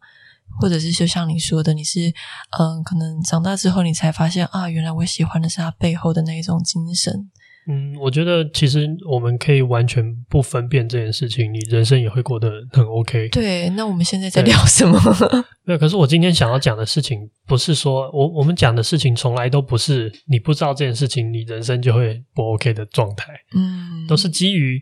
[0.60, 2.14] 或者是就像你说的，你是
[2.60, 7.32] 嗯，可能长大之后你才发现啊，原来我喜欢的是他背后的那一种精神。
[7.68, 13.30] 嗯，我觉得其实我们可以完全不分辨这件事情，你人生也会过得很 OK。
[13.30, 15.00] 对，那我们现在在聊什么？
[15.64, 23.32] 没有，可是我今天想要讲的事情，不是说我我们讲的事情从来都不是你不知道这件事情，你人生就会不 OK 的状态。
[23.56, 24.82] 嗯，都是基于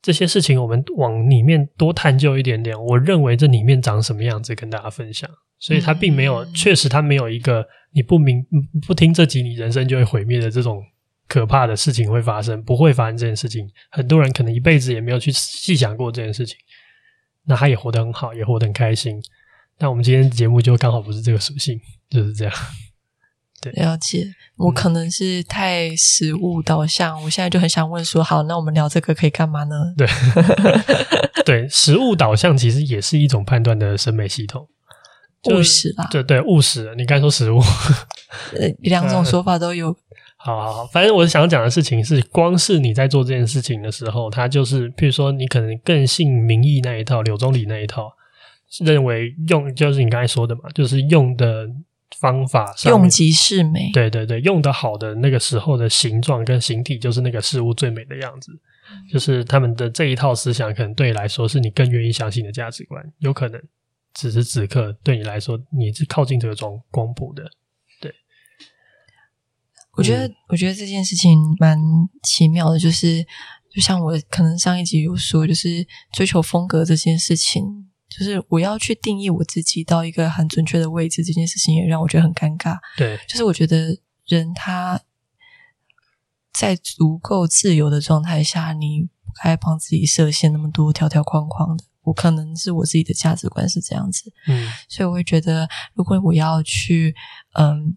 [0.00, 2.80] 这些事情，我们往里面多探究一点点。
[2.80, 5.28] 我认为这里面长什么样子，跟大家分享。
[5.58, 8.46] 所以它并没有，嗯、确实它没有一个你不明
[8.86, 10.80] 不听这集，你人生就会毁灭的这种。
[11.28, 13.68] 可怕的事情会发生，不会发生这件事情。
[13.90, 16.56] 很多人可能一辈子也没有去细想过这件事情，
[17.44, 19.20] 那他也活得很好，也活得很开心。
[19.76, 21.78] 但我们今天节目就刚好不是这个属性，
[22.10, 22.54] 就是这样。
[23.60, 24.24] 对，了解。
[24.56, 29.74] 我可能是太实物导向，嗯，我现在就很想问说，好，那我们聊这个可以干嘛呢？
[29.96, 30.06] 对，
[31.44, 34.68] 对，实物导向其实也是一种判断的审美系统，
[35.52, 36.94] 务实吧，对对，务实。
[36.96, 37.58] 你刚才说实物，
[38.54, 39.94] 呃，两种 说法都有。
[40.48, 48.10] 好好好，反正我想讲的事情是，光是你在做这件事情的时候，他就是，譬如说，你可能更信民意那一套，柳宗理那一套，
[48.84, 51.68] 认为用就是你刚才说的嘛，就是用的。
[52.18, 58.50] 方法上用即是美，对对对，用的好的那个时候的形状跟形体，就是那个事物最美的样子。
[58.90, 59.06] 嗯。
[59.12, 63.04] 就是他们的这一套思想，可能对你来说是你更愿意相信的价值观。
[63.18, 63.60] 有可能
[64.14, 67.44] 此时此刻对你来说，你是靠近这个光光谱的。
[70.02, 71.78] 对，我觉得，嗯，我觉得这件事情蛮
[72.22, 73.24] 奇妙的，就是
[73.70, 77.84] 就像我可能上一集有说，就是追求风格这件事情。
[78.08, 82.78] 就是我要去定义我自己到一个很准确的位置，这件事情也让我觉得很尴尬。
[82.96, 84.98] 对，就是我觉得人他
[86.54, 91.84] 在足够自由的状态下，你不该帮自己设限那么多条条框框的。
[92.00, 97.14] 我可能是我自己的价值观是这样子，嗯，所以我会觉得，如果我要去
[97.58, 97.94] 嗯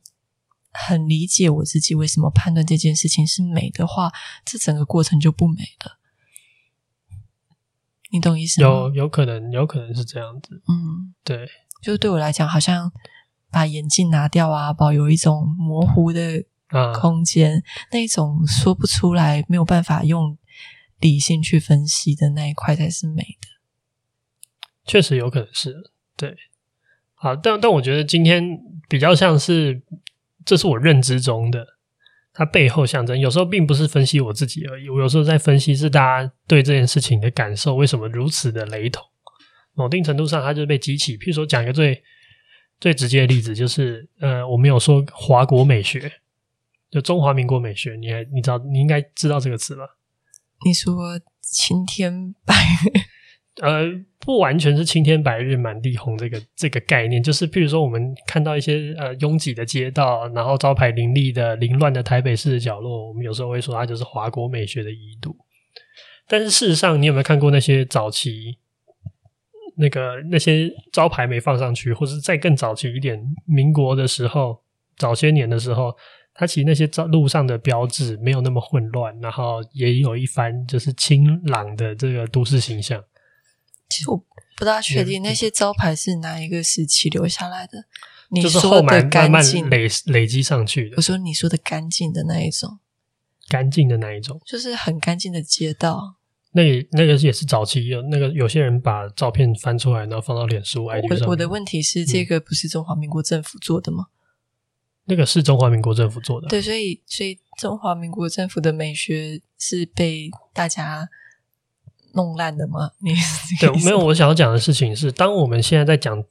[0.72, 4.12] 很理解我自己为什么判断这件事情是美的话，
[4.46, 5.98] 这整个过程就不美了。
[8.12, 8.68] 你懂意思吗？
[8.68, 10.62] 有有可能，有可能是这样子。
[10.68, 11.48] 嗯，对，
[11.82, 12.92] 就对我来讲，好像
[13.50, 16.44] 把眼镜拿掉啊，保有一种模糊的
[17.00, 20.38] 空间，啊，那一种说不出来，没有办法用
[21.00, 23.48] 理性去分析的那一块才是美的。
[24.86, 26.36] 确实有可能是，对。
[27.14, 29.82] 好，但但我觉得今天比较像是，
[30.46, 31.66] 这是我认知中的。
[32.34, 34.88] 它背后象征，有时候并不是分析我自己而已。
[34.88, 39.04] 我有时候在分析是大家对这件事情的感受，为什么如此的雷同？
[39.74, 41.18] 某定程度上，它就被激起。
[41.18, 42.02] 譬如说，讲一个最
[42.80, 46.10] 最直接的例子，就是呃，我们有说华国美学，
[46.90, 49.98] 就中华民国美学，你还你知道，你应该知道这个词吧？
[50.66, 52.56] 你说青天白。
[53.62, 53.84] 呃，
[54.20, 65.36] 不完全是青天白日满地红这个这个概念，就是譬如说我们看到一些呃拥挤的街道，然后招牌林立的凌乱的台北市的角落，我们有时候会说它就是华国美学的遗毒。
[66.28, 68.58] 但是事实上，你有没有看过那些早期
[69.76, 74.62] 那个那些招牌没放上去，或是再更早期一点，民国的时候，
[74.96, 75.94] 早些年的时候，
[76.34, 83.04] 它其实那些路上的标志没有那么混乱，然后也有一番就是清朗的这个都市形象。
[83.92, 84.24] 其实我
[84.56, 87.86] 不大确定那些招牌是哪一个时期留下来的。
[88.30, 90.96] 你说的干净累累积上去的。
[90.96, 92.80] 我说你说的干净的那一种，
[93.50, 96.16] 干净的那一种，就是很干净的街道。
[96.54, 101.28] 那个那个也是早期有那个有些人把照片翻出来，然后放到脸书 IG 上。
[101.28, 104.06] 我的问题是，这个不是中华民国政府做的吗？
[104.10, 104.16] 嗯，
[105.06, 106.48] 那个是中华民国政府做的。
[106.48, 111.10] 对，所以所以中华民国政府的美学是被大家。
[112.14, 112.92] 弄烂的吗？
[113.00, 113.14] 你
[113.60, 114.00] 对，没有。
[114.00, 116.24] 我想要讲的事情是，当我们现在在讲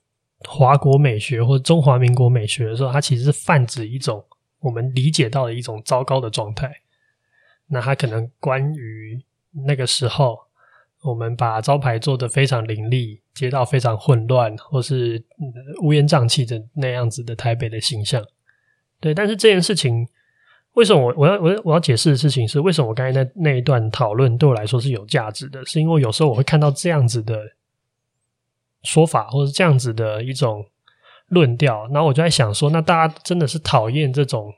[0.48, 4.24] 华国美学或中华民国美学的时候，它其实是泛指一种
[4.60, 6.70] 我们理解到的一种糟糕的状态。
[7.66, 9.22] 那它可能关于
[9.66, 10.38] 那个时候，
[11.02, 15.24] 我们把招牌做得非常凌厉，街道非常混乱，或是
[15.82, 18.24] 乌烟瘴气的那样子的台北的形象。
[19.00, 20.08] 对，但是这件事情。
[20.80, 25.62] 为什么我我要我要我要解释的事情是，为什么我刚才那那一段讨论对我来说是有价值的？
[25.66, 27.38] 是因为有时候我会看到这样子的
[28.84, 30.64] 说法，或者这样子的一种
[31.28, 34.54] 论调，然后我就在想说，那大家真的是讨厌这种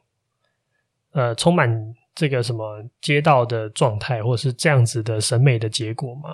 [1.10, 6.30] 呃充满这个什么街道的状态，或者是这样子的审美的结果吗？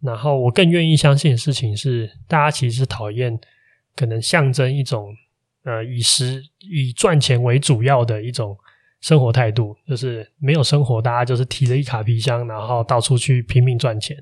[0.00, 3.36] 然后我更愿意相信的事情是，大家其实讨厌
[3.96, 5.12] 可能象征一种
[5.64, 8.56] 呃以实以赚钱为主要的一种。
[9.00, 14.16] 生活态度就是没有生活，大家就是提着一卡皮箱，然后到处去拼命赚钱。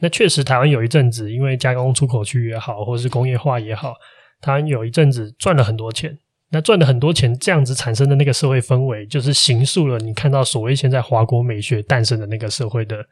[0.00, 3.94] 那确实，台湾有一阵子，因为加工出口区也好，或者是工业化也好，
[4.40, 6.18] 台湾有一阵子赚了很多钱。
[6.50, 13.04] 那赚了很多钱，这样子产生的那个社会氛围，就是形塑了你看到所谓现在华国美学诞生的那个社会的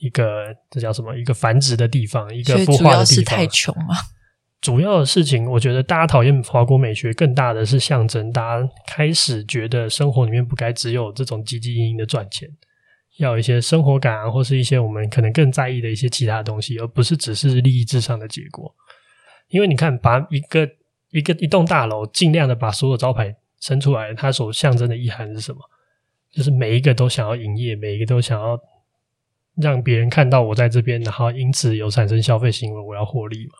[0.00, 1.14] 一个这叫什么？
[1.16, 2.84] 一个繁殖的地方，一个孵化的地方。
[2.84, 3.94] 主要是太穷嘛。
[4.62, 12.48] 主要的事情，我觉得大家讨厌华国美学，更大的是象征大家开始觉得生活里面不该只有这种汲汲营营的赚钱，
[13.18, 18.72] 要一些生活感啊，或是一些我们可能更在意的一些其他的东西，而不是只是利益至上的结果。
[19.48, 20.68] 因为你看，把一个
[21.10, 25.58] 一个一栋大楼尽量的把所有招牌伸出来，它所象征的意涵是什么？
[26.30, 28.56] 就是每一个都想要营业，每一个都想要
[29.56, 33.54] 让别人看到我在这边，然后因此有产生消费行为，我要获利嘛。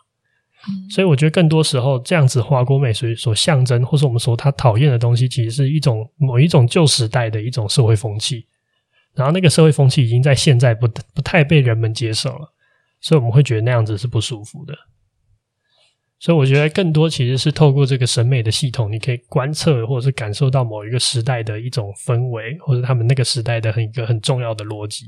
[0.89, 8.45] 所以我觉得更多时候这样子华国美所所象征，或是我们说他讨厌的东西，其实是一种某一种旧时代的一种社会风气。
[9.13, 12.53] 然后那个社会风气已经在现在不不太被人们接受了，
[13.01, 14.73] 所以我们会觉得那样子是不舒服的。
[16.19, 25.07] 所以我觉得更多其实是透过这个审美的系统，你可以观测或者是感受到某一个时代的一种氛围，或者他们那个时代的很一个很重要的逻辑。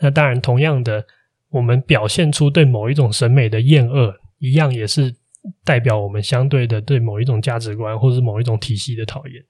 [0.00, 1.04] 那当然，同样的，
[1.50, 5.14] 我们表现出对某一种审美的厌恶，一样也是
[5.64, 9.42] 代表我们相对的对某一种价值观或者是某一种体系的讨厌。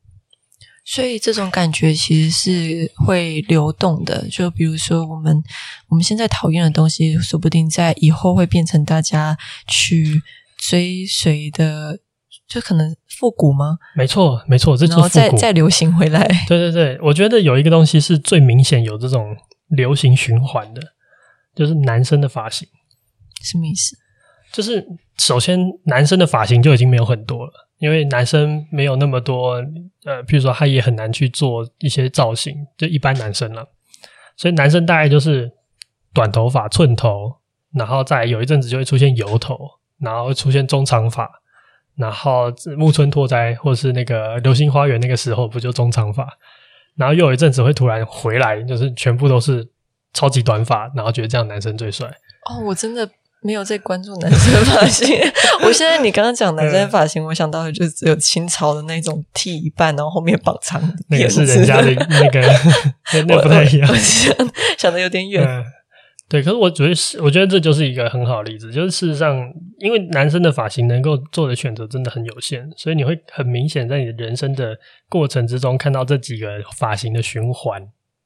[0.84, 4.26] 所以这种感觉其实是会流动的。
[4.28, 5.42] 就比如说，我们
[5.88, 10.22] 我们现在讨厌的东西，说不定在以后会变成大家去。
[10.58, 12.00] 追随的，
[12.48, 13.76] 就可能复古吗？
[13.94, 16.26] 没错，没错，这就是然后再再流行回来。
[16.48, 19.36] 对对对，我觉得有一个东西是最明显有这种
[19.68, 20.80] 流行循环的，
[21.54, 22.66] 就是男生的发型。
[23.42, 23.96] 什么意思？
[24.52, 24.86] 就是
[25.18, 29.54] 首先男生的发型就已经没有很多了，因为男生没有那么多，
[30.04, 33.66] 呃，譬如说他也很难去做一些造型，就一般男生了。
[34.36, 35.52] 所以男生大概就是
[36.12, 37.36] 短头发、寸头，
[37.74, 39.58] 然后再有一阵子就会出现油头。
[39.98, 41.26] 然后出现中长发，
[41.94, 46.28] 然后木村拓哉或是那个流星花园那个时候不就中长发，
[46.96, 49.66] 然后又有一阵子会突然回来，就是全部都是
[50.12, 52.06] 超级短发，然后觉得这样男生最帅。
[52.44, 53.08] 哦，我真的
[53.46, 55.16] 没有在关注男生发型。
[55.64, 62.40] 我现在你刚刚讲男生发型，我想到的就只有清朝的那种剃一半，然后后面绑长的，那个是人家的那个，
[63.28, 64.34] 那不太一样，想，
[64.76, 65.46] 想的有点远。
[65.46, 65.64] 嗯
[66.28, 74.76] 对，可是我觉得是，我觉得这就是一个很好的例子，就是事实上，因为男生的发型能够做的选择真的很有限，所以你会很明显在你的人生的
[75.08, 77.80] 过程之中看到这几个发型的循环，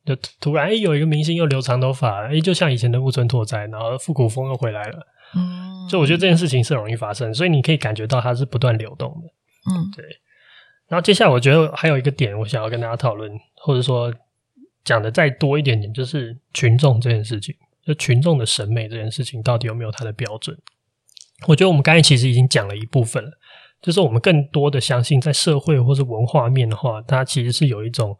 [0.04, 9.28] 就突然诶有一个明星又留长头发，诶就像以前的木村拓哉，然后复古风又回来了，嗯，所以我觉得这件事情是容易发生，所以你可以感觉到它是不断流动的，
[9.70, 10.04] 嗯，对。
[10.88, 14.12] 然后接下来我觉得还有一个点，我想要跟大家讨论，或者说
[14.84, 17.54] 讲的再多一点点，就是群众这件事情。
[17.82, 20.56] 就群众的审美这件事情，到底有没有它的标准？
[21.48, 23.30] 我觉得我们刚才其实已经讲了一部分了，
[23.80, 28.18] 就是我们更多的相信，在社会或是文化面的话，它其实是有一种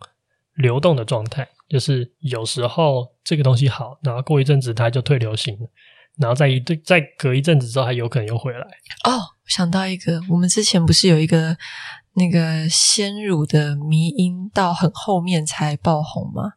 [0.54, 5.70] 流动的状态，就是有时候这个东西好，然后过一阵子它就退流行了，
[6.18, 8.66] 然后再一对再隔一阵子之后，它有可能又回来。
[9.04, 11.56] 哦，想到一个，我们之前不是有一个
[12.14, 16.54] 那个鲜乳的迷音，到很后面才爆红吗？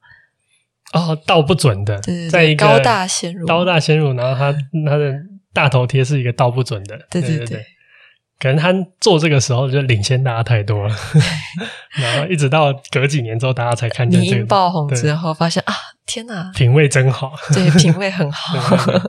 [0.93, 4.51] 哦，倒不准的，对对对，在一个高大鲜乳，高大鲜乳，然后它
[4.85, 5.13] 它的
[5.53, 7.65] 大头贴是一个倒不准的，对对对，对对对，
[8.39, 10.95] 可能他做这个时候就领先大家太多了，
[11.95, 15.73] 然后一直到隔几年之后，大家才看见这个爆红之后，发现啊，
[16.05, 18.57] 天哪，品味真好，对，品味很好。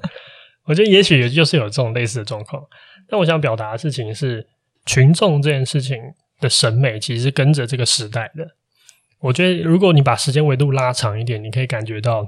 [0.67, 2.63] 我觉得也许也就是有这种类似的状况，
[3.09, 4.47] 但我想表达的事情是，
[4.87, 5.99] 群众这件事情
[6.41, 8.47] 的审美其实是跟着这个时代的。
[9.21, 12.27] 我觉得，如果你把时间维度拉长一点，你可以感觉到，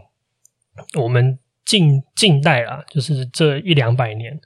[0.99, 4.39] 我们近近代啊，就是这一两百年，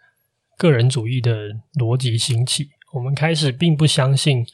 [0.60, 4.44] 个人主义的逻辑兴起，我们开始并不相信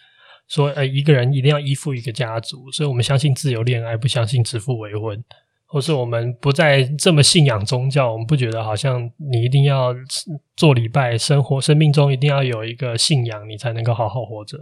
[0.47, 5.21] 说，呃，一个人一定要依附一个家族，所以我们相信自由恋爱，不相信指腹为婚，
[5.67, 9.93] 或是我们不再这么信仰宗教，我们不觉得好像你一定要
[10.57, 14.57] 做礼拜，生活生命中一定要有一个信仰，你才能够好好活着。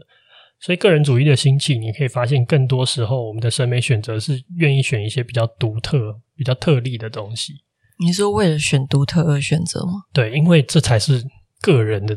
[0.61, 7.53] 所以，个人主义的兴起，你可以发现，更多时候我们的审美选择是愿意选一些比较独特、比较特例的东西。
[7.99, 10.03] 你是为了选独特而选择吗？
[10.13, 11.25] 对，因为这才是
[11.61, 12.17] 个人的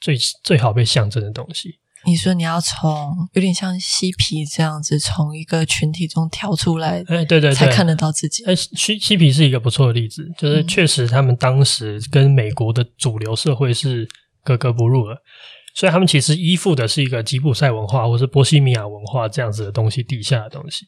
[0.00, 1.78] 最最好被象征的东西。
[2.06, 8.44] 你说你要从有点像嬉皮这样子，从一个群体中跳出来，哎，对对对，才看得到自己。
[8.44, 14.06] 哎，嬉嬉皮是一个不错的例子，就是确实他们当时跟美国的主流社会是
[14.42, 15.16] 格格不入的。
[15.74, 20.86] 所以他们其实依附的是一个吉普赛文化，或是波西米亚文化这样子的东西，地下的东西。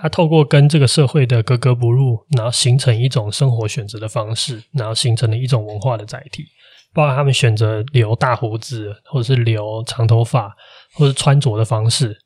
[0.00, 6.44] 他透过跟这个社会的格格不入，然后形成一种生活选择的方式，然后形成了一种文化的载体。
[6.92, 10.54] 包括他们选择留大胡子，或者是留长头发，
[10.92, 12.16] 或是穿着的方式，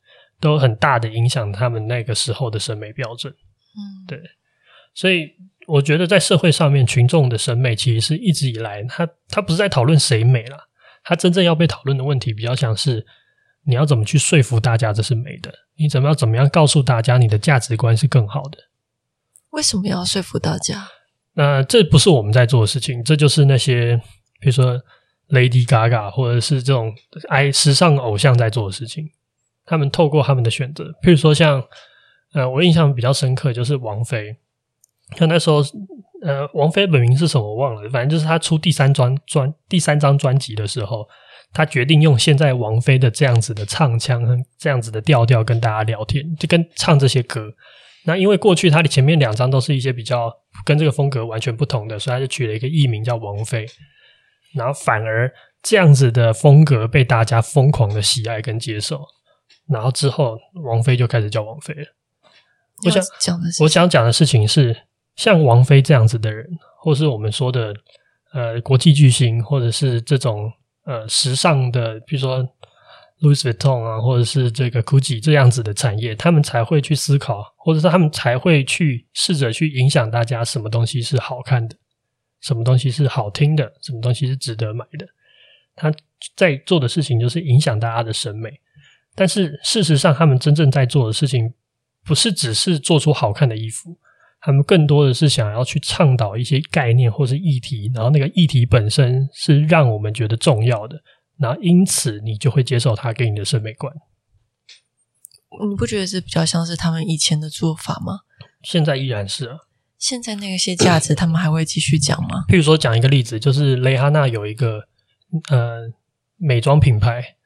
[0.41, 3.33] 都很大的影响他们那个时候的审美标准。
[3.33, 4.21] 嗯，对。
[4.95, 5.31] 所以
[5.67, 10.69] 我觉得在社会上面，群众的审美其实是一直以来，他他不是在讨论谁美了。
[11.03, 13.07] 他真正要被讨论的问题，比较像是
[13.69, 15.53] 你要怎么去说服大家这是美的？
[15.77, 18.57] 你怎么要怎么样告诉大家你的价值观是更好的？
[19.51, 20.89] 为什么要说服大家？
[21.35, 23.95] 那这不是我们在做的事情，这就是那些
[24.41, 24.81] 比如说
[25.29, 26.95] Lady Gaga 或者是这种
[27.29, 29.05] 爱时尚偶像在做的事情。
[29.67, 31.63] 他们透过他们的选择，譬如说像
[32.33, 34.35] 呃，我印象比较深刻就是王菲。
[35.17, 35.63] 像那时候，
[36.23, 41.07] 呃，王菲本名是什么我忘了，反正就是她出第三专专第三张专辑的时候，
[41.53, 47.51] 他决定用现在王菲的这样子的唱腔和这样子的调调跟大家聊天，就跟唱这些歌。
[48.05, 50.33] 那因为过去他的前面两张都是一些比较
[50.65, 53.67] 跟这个风格完全不同的，所以他就取了一个艺名叫王菲。
[54.55, 55.31] 然后反而
[55.63, 59.05] 这样子的风格被大家疯狂的喜爱跟接受。
[59.69, 61.87] 然后之后王菲就开始叫王菲了。
[62.87, 64.75] 我想讲的，我想讲的事情是，
[65.17, 66.47] 像王菲这样子的人，
[66.81, 67.75] 或是我们说的
[68.33, 70.51] 呃国际巨星，或者是这种
[70.89, 72.43] 呃时尚的，比如说
[73.21, 81.77] Louis Vuitton 啊，或者是这个 Gucci 这样子的产业，他们才会去思考，或者是他们才会去试着去影响大家，什么东西是好看的，
[82.41, 85.07] 什么东西是好听的，什么东西是值得买的。
[85.77, 85.93] 他
[86.35, 88.59] 在做的事情就是影响大家的审美，
[89.15, 91.53] 但是事实上，他们真正在做的事情。
[92.05, 93.95] 不是只是做出好看的衣服，
[94.41, 100.97] 他们更多的是想要去倡导一些概念或是议题，然后那个议题本身是让我们觉得重要的，
[101.39, 103.93] 然后因此你就会接受他给你的审美观。
[105.69, 108.21] 你不觉得这比较像是他们以前的做法吗？
[108.63, 109.57] 现在依然是啊。
[109.99, 112.45] 现在那些价值，他们还会继续讲吗？
[112.49, 114.85] 譬如说，讲一个例子，就是蕾哈娜有一个
[115.51, 115.91] 呃
[116.37, 117.37] 美妆品牌，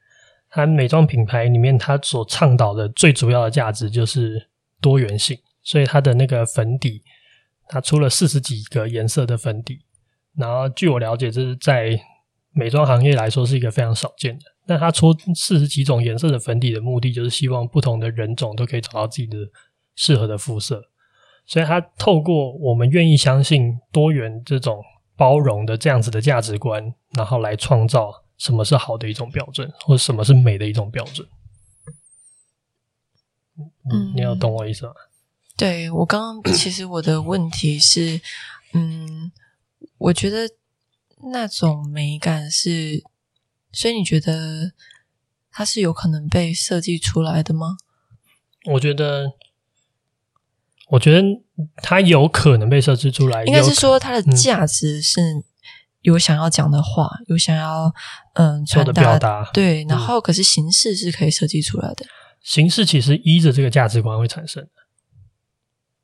[0.49, 4.49] 它美妆品牌里面，它所倡导的最主要的价值就是。
[4.83, 7.01] 多元性，所以它的那个粉底，
[7.67, 9.85] 它出了四十几个颜色的粉底，
[10.35, 11.99] 然后据我了解，这是在
[12.51, 14.45] 美妆行业来说是一个非常少见的。
[14.65, 19.37] 那它出四十几种颜色的粉底的目的，就是希望不同的人种都可以找到自己的
[19.95, 20.81] 适合的肤色。
[21.45, 24.81] 所以它透过我们愿意相信多元这种
[25.17, 31.27] 包容的这样子的价值观，然后来创造什么是好的一种标准，或者什么是美的一种标准。
[33.91, 34.93] 嗯，你要懂我意思吗？
[35.55, 38.19] 对，我刚刚 其实我的问题是，
[38.73, 39.31] 嗯，
[39.97, 40.49] 我觉得
[41.31, 43.03] 那种美感是，
[43.71, 44.73] 所以你觉得
[45.51, 47.77] 它是有可能被设计出来的吗？
[48.71, 49.33] 我觉得，
[50.89, 51.23] 我觉得
[51.77, 55.21] 它有可能被设计出来，应该是说它的价值是
[56.01, 57.93] 有想要讲的话，嗯、有想要
[58.33, 62.05] 嗯传达表达，对，然后可是形式是可以设计出来的。
[62.41, 64.69] 形式其实依着这个价值观会产生的，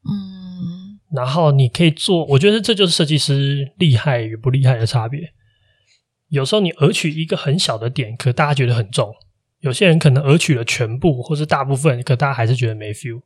[0.03, 5.33] 嗯，然后你可以做，我觉得这就是设计师厉害与不厉害的差别。
[6.29, 9.11] 有时候你讹取一个很小的点，可大家觉得很重；
[9.59, 13.21] 有些人可能讹取了全部或是大部分，可大家还是觉得没 feel。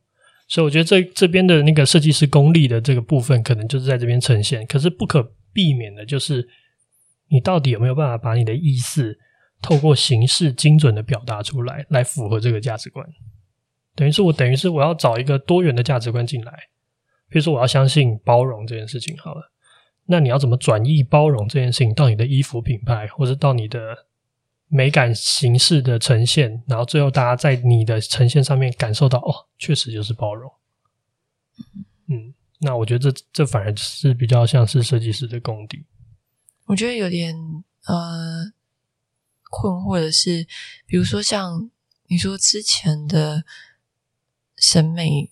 [0.48, 4.66] 所以我觉得这这边的那个设计师功力的这个部分，可能就是在这边呈现。
[4.66, 5.22] 可是不可
[5.52, 6.46] 避免的就是，
[7.30, 9.18] 你到底有没有办法把你的意思，
[9.62, 13.06] 透过形式精准的表达出来，来符合这个价值观，
[13.94, 16.52] 等于是我等于是我要找一个多元的价值观进来。
[17.28, 19.52] 比如说，我要相信包容这件事情好了，
[20.06, 24.06] 那你要怎么转译包容这件事情到你的衣服品牌，或者到你的
[24.68, 30.52] 美感形式的呈现，然后最后大家在你的呈现上面感受到，哦，确实就是包容。
[32.08, 35.84] 嗯，那我觉得这这反而是比较像是设计师的功底。
[36.66, 37.34] 我觉得有点
[37.86, 38.52] 呃。
[39.56, 40.44] 困惑的是，
[40.84, 41.70] 比如说像
[42.08, 43.44] 你说之前的
[44.64, 45.30] 审美，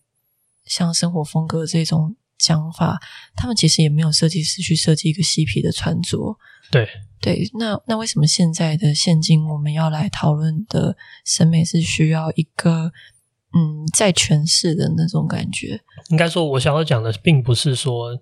[0.64, 3.00] 像生活风格这种讲法，
[3.34, 6.36] 他们其实也没有设计师去设计一个嬉皮的穿着。
[6.70, 6.86] 对
[7.20, 12.92] 对，那那为什么现在的现今我们要来讨论的审美是需要一个
[13.54, 15.80] 嗯再诠释的那种感觉？
[16.10, 18.18] 应该说，我想要讲的并不是说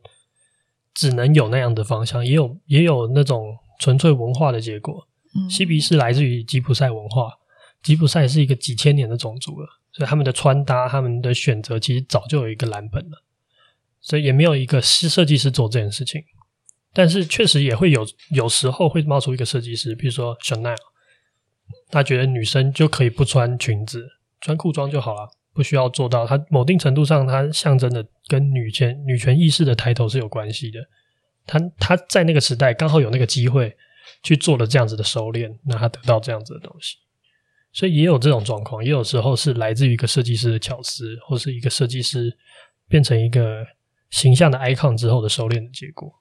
[0.94, 5.08] 只能有那样的方向，也有也有那种纯粹文化的结果。
[5.48, 7.30] 嬉皮是来自于吉普赛文化，
[7.84, 9.68] 吉普赛是一个几千年的种族了，
[10.06, 13.22] 他们的穿搭、他们的选择其实早就有一个蓝本了，
[14.00, 16.22] 所以也没有一个设计师做这件事情。
[16.92, 20.76] 但是确实也会有有时候会冒出一个设计师，比如说 Chanel，
[21.90, 24.06] 他觉得女生就可以不穿裙子，
[24.40, 26.26] 穿裤装就好了，不需要做到。
[26.26, 30.80] 他某定程度上，他象征的跟女权女权意识的抬头是有关系的。
[31.46, 33.76] 他他在那个时代刚好有那个机会。
[34.24, 36.96] 去做了这样子的收敛，让他得到这样子的东西，
[37.72, 42.36] 所以也有这种状况，也有时候是来自于一个设计师的巧思，或是一个设计师
[42.88, 43.64] 变成一个
[44.10, 46.12] 形象的 icon 之后的收敛的结果。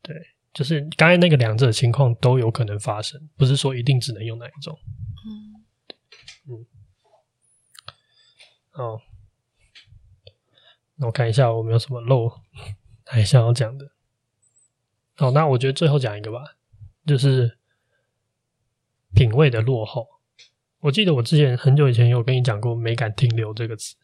[0.00, 0.14] 对，
[0.52, 4.78] 就是刚才那个两者情况都有可能发生，不是说一定只能用哪一种。
[5.26, 5.64] 嗯
[6.46, 6.66] 嗯，
[8.70, 9.00] 好，
[10.94, 12.30] 那我看一下我们有什么漏
[13.04, 13.90] 还想要讲的。
[15.16, 16.56] 好，那我觉得最后讲一个吧。
[17.04, 17.58] 就是
[19.14, 20.13] 品味的落后。
[20.84, 23.94] 我记得我之前很久以前有跟你讲过“美感停留”这个词。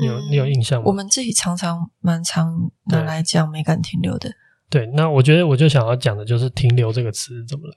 [0.00, 0.86] 你有你有印象吗？
[0.88, 4.32] 我们自己常常蛮常拿来讲美感停留的。
[4.68, 7.74] 对，那我觉得我就想要讲的就是“停留”这个词怎么来？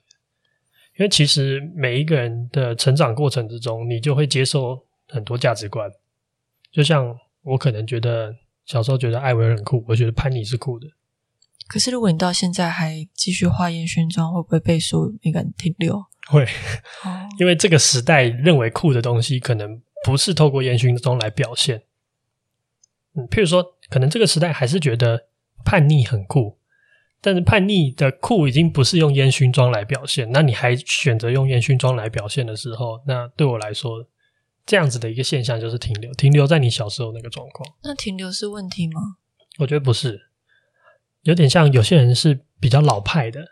[0.98, 5.88] 因为其实每一个人的成长过程之中，你就会接受很多价值观。
[6.72, 8.34] 就像我可能觉得
[8.66, 10.88] 小时候觉得艾薇儿很酷，我觉得潘妮是酷的。
[11.68, 16.04] 可是如果你到现在还继续画烟熏妆，会不会被说美感停留？
[16.28, 16.44] 会，
[17.04, 21.84] 哦，因为这个时代认为酷的东西，可能不是透过烟熏妆来表现。
[23.14, 25.28] 嗯，譬如说，可能这个时代还是觉得
[25.64, 26.58] 叛逆很酷。
[27.22, 34.06] 但是叛逆的酷已经不是用烟熏妆来表现，那你还选择用烟熏妆来表现的时候，那对我来说，
[34.64, 37.68] 这样子的一个现象就是停留，停留在你小时候那个状况。
[37.82, 39.02] 那停留是问题吗？
[39.58, 40.30] 我觉得不是，
[41.24, 43.44] 有点像有些人是比较老派的，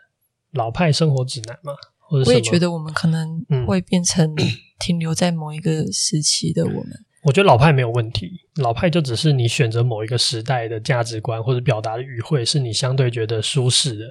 [0.52, 1.72] 老派生活指南嘛，
[2.18, 2.30] 或者。
[2.30, 4.34] 我也觉得我们可能会变成
[4.78, 6.90] 停留在某一个时期的我们。
[6.90, 14.04] 嗯我觉得老派没有问题，老派就只是你选择某一个时代的价值观或者表达的语汇是你相对觉得舒适的，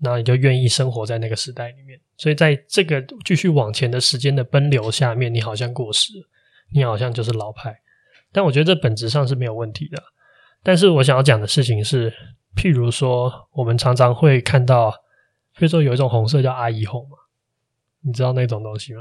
[0.00, 1.98] 那你就愿意生活在那个时代里面。
[2.18, 6.12] 所以在这个继续往前的时间的奔流下面，你好像过时，
[6.74, 7.74] 你好像就是老派。
[8.30, 10.02] 但我觉得这本质上是没有问题的。
[10.62, 12.12] 但是我想要讲的事情是，
[12.54, 14.92] 譬如说，我们常常会看到，
[15.56, 17.16] 譬如说有一种红色叫阿姨红嘛，
[18.02, 19.00] 你知道那种东西吗？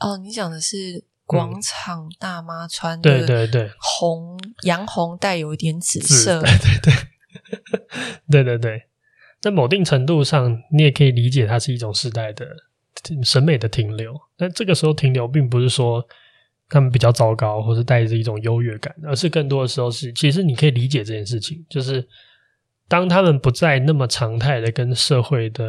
[0.00, 1.04] 哦，你讲的是。
[1.26, 6.92] 广场大妈穿的对对对红洋红带有一点紫色，对对对，
[8.28, 8.82] 对对对。
[9.40, 12.44] 在某定程度上，你也可以理解它是一种时代的
[13.22, 14.12] 审美的停留。
[14.36, 16.04] 但这个时候停留，并不是说
[16.68, 22.04] 他们比较糟糕，或是带着一种优越感，而是更多的时候是，其实你可以理解这件事情，就是
[22.90, 25.64] 当他们不再那么常态的跟社会的。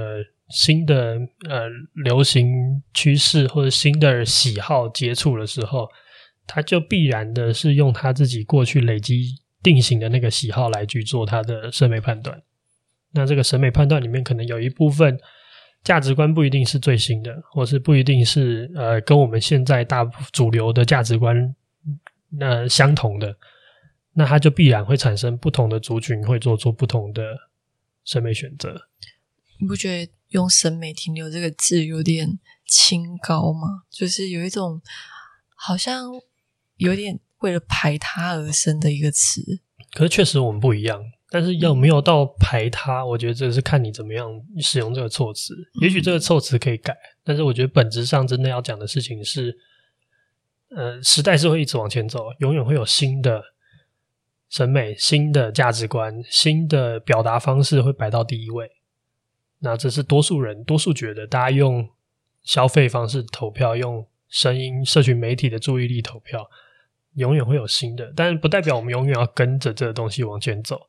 [0.53, 1.17] 新的
[1.47, 1.69] 呃
[2.03, 5.87] 流行趋势或者新的喜好接触的时候，
[6.45, 9.27] 他就必然的是用他自己过去累积
[9.63, 12.37] 定型的那个喜好来去做他的审美判断。
[13.13, 15.17] 那这个审美判断里面，可能有一部分
[15.85, 20.03] 价值观不一定是最新的，或是不一定是呃跟我们现在大
[20.33, 21.55] 主流的价值观
[22.29, 23.33] 那、呃、相同的。
[24.13, 27.23] 那它就必然会产生不同的族群会做出不同的
[28.03, 28.87] 审美选择。
[29.59, 30.11] 你不觉得？
[30.31, 33.83] 用“审美停留”这个字有点清高吗？
[33.89, 34.81] 就是有一种
[35.57, 36.05] 好像
[36.77, 39.59] 有点为了排他而生的一个词。
[39.91, 43.05] 可是确实我们不一样，但是有没有到排他？
[43.05, 44.25] 我觉得这是看你怎么样
[44.61, 45.53] 使用这个措辞。
[45.81, 46.95] 也许这个措辞可以改，
[47.25, 49.57] 但是我觉得本质上真的要讲的事情是，
[50.69, 53.43] 呃，时代是会一直往前走，永远会有新的
[54.51, 58.69] 审美、新的价值观、新的表达方式会摆到第一位。
[59.59, 61.87] 那这是多数人多数觉得，大家用
[62.43, 66.49] 消费方式投票，用声音、社群媒体的注意力投票，
[67.13, 70.81] 永远会有新的，但是不代表我们永远要跟着这个东西往前走。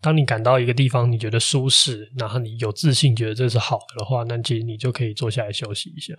[0.00, 6.12] 当你感到一个地方你觉得舒适，然后你有自信，觉得这是好的话，那其实你就可以坐下来休息一下。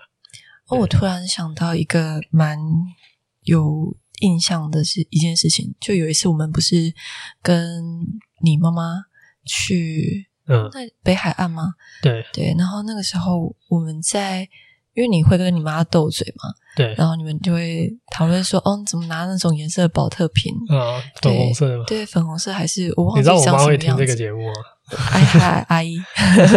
[0.67, 2.57] 哦，我突然想到一个蛮
[3.41, 6.93] 有印象的是一件事情，就有一次我们不是
[7.41, 7.83] 跟
[8.41, 9.05] 你妈妈
[9.45, 10.29] 去。
[10.47, 11.73] 嗯，在北海岸吗？
[12.03, 14.47] 对对，然后那个时候我们在，
[14.93, 21.01] 因为你会跟你妈斗嘴嘛，对，然后你们就会讨论说，哦，你怎么拿那种颜色的保特瓶啊？
[21.19, 21.83] 粉红色的吗？
[21.87, 23.21] 对，粉红色还是我忘记。
[23.21, 24.53] 你知道我妈会听这个节目吗？
[25.11, 25.97] 哎嗨，阿姨，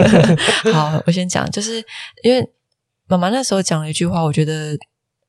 [0.70, 1.82] 好，我先讲，就是
[2.22, 2.46] 因为
[3.06, 4.76] 妈妈那时候讲了一句话，我觉得，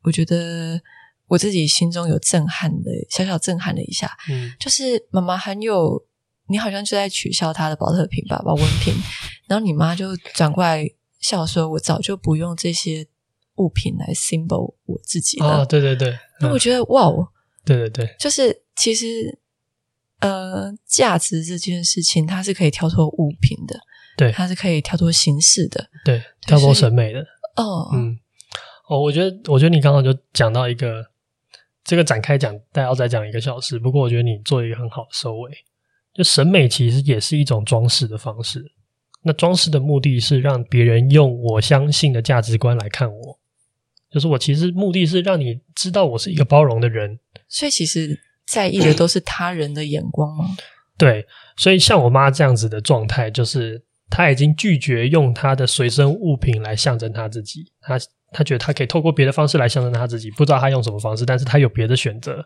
[0.04, 0.78] 我觉得
[1.30, 6.06] 我自己心中有震撼的，小小震撼了一下，嗯，就是妈妈很有。
[6.52, 8.92] 你好像就在取笑她的保特瓶吧，保温瓶。
[9.48, 10.84] 然后你妈就转过来
[11.20, 13.06] 笑说：“我早就不用这些
[13.58, 16.18] 物品来 symbol 我自己了。”哦，对对对。
[16.40, 17.28] 那我觉得哇哦，
[17.64, 19.38] 对对对，就是其实
[20.22, 23.80] 呃，价值这件事情它是可以跳脱物品的，
[24.18, 27.20] 对，它是可以跳脱形式的，对，跳脱审美的。
[27.58, 28.18] 哦，嗯，
[28.90, 31.09] 哦，我觉得，我觉得你刚刚就讲到一个
[31.90, 33.80] 这个展开讲，大家要再讲一个小时。
[33.80, 35.50] 不过我觉得你做一个很好的收尾。
[36.14, 38.64] 就审美其实也是一种装饰的方式，
[39.24, 43.40] 那装饰的目的是让别人用我相信的价值观来看我，
[44.12, 47.18] 就是我其实目的是让你知道我是一个包容的人，
[47.48, 50.46] 所以其实在意的都是他人的眼光吗？
[50.98, 51.26] 对，
[51.58, 57.98] 所以像我妈这样子的状态，就是她已经拒绝用她的随身物品来象征她自己，她
[58.32, 62.46] 她觉得他可以透过别的方式来象征他自己，不知道他用什么方式，但是他有别的选择，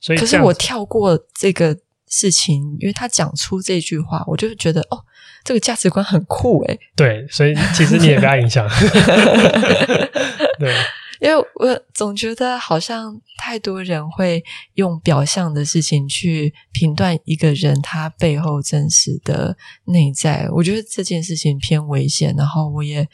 [0.00, 1.76] 所以可是我跳过这个。
[2.10, 5.04] 事情，因为他讲出这句话，我就觉得哦，
[5.44, 6.80] 这个价值观很酷诶。
[6.96, 8.66] 对，所以其实你也被他影响。
[10.58, 10.74] 对，
[11.20, 14.42] 因为我总觉得好像太多人会
[14.72, 19.54] 用表象的事情去评断一个人他背后真实的
[19.84, 22.34] 内在，我觉得这件事情偏危险。
[22.38, 23.06] 然后我也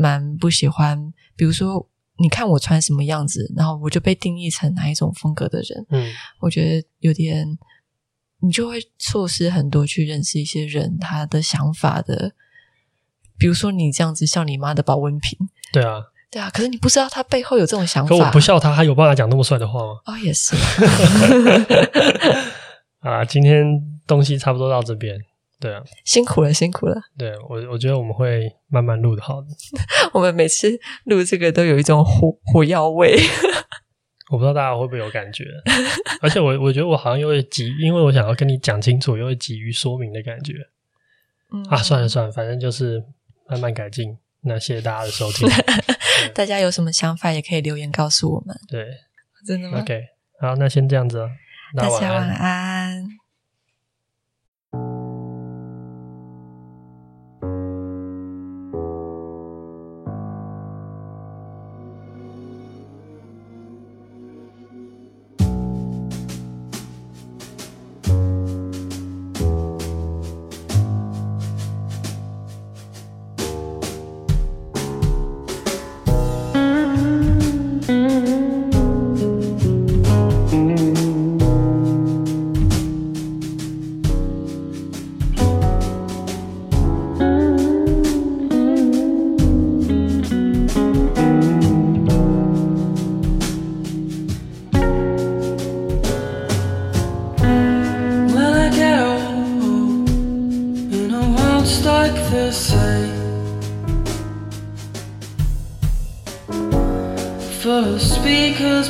[0.00, 1.86] 蛮不喜欢，比如说
[2.16, 5.86] 你看我穿什么样子，然后我就被定义成哪一种风格的人。
[5.90, 7.58] 嗯，我觉得有点，
[8.40, 12.32] 你就会错失很多去认识一些人他的想法的。
[13.38, 15.38] 比如说你这样子笑你妈的保温瓶，
[15.72, 16.04] 对啊。
[16.30, 18.08] 对啊，可是你不知道他背后有这种想法。
[18.08, 19.98] 可我不笑他，他有办法讲那么帅的话吗？
[20.06, 20.54] 哦，也是。
[23.00, 23.64] 啊，今天
[24.06, 25.18] 东西差不多到这边。
[25.60, 26.98] 对啊，辛苦了，辛苦了。
[27.18, 29.46] 对我，我觉得我们会慢慢录的好的。
[30.14, 30.70] 我们每次
[31.04, 33.16] 录这个都有一种火火药味。
[34.32, 35.44] 我不知道大家会不会有感觉，
[36.22, 40.54] 而且我我觉得我好像又会急，因为我想要跟你讲清楚，又会急于说明的感觉。
[41.52, 43.02] 嗯啊，算了算了，反正就是
[43.48, 44.16] 慢慢改进。
[44.42, 45.48] 那谢谢大家的收听。
[46.32, 48.56] 大家有什么想法也可以留言告诉我们。
[48.68, 48.86] 对，
[49.46, 50.00] 真的吗？OK，
[50.40, 51.28] 好，那先这样子哦。
[51.76, 52.99] 大家晚安。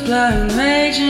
[0.04, 1.09] blind raging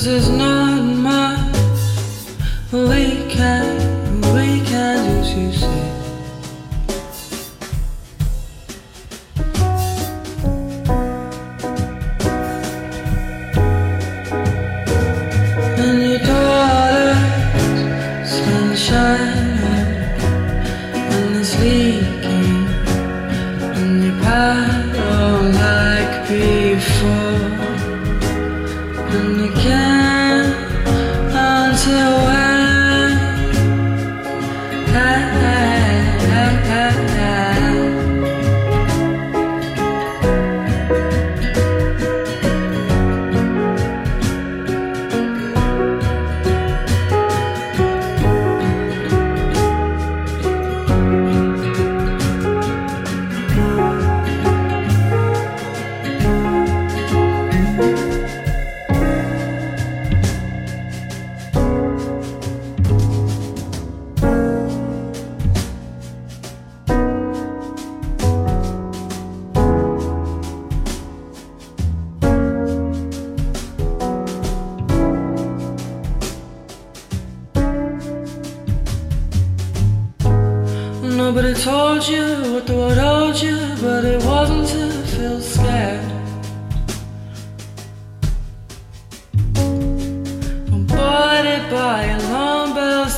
[0.00, 0.49] Cause there's no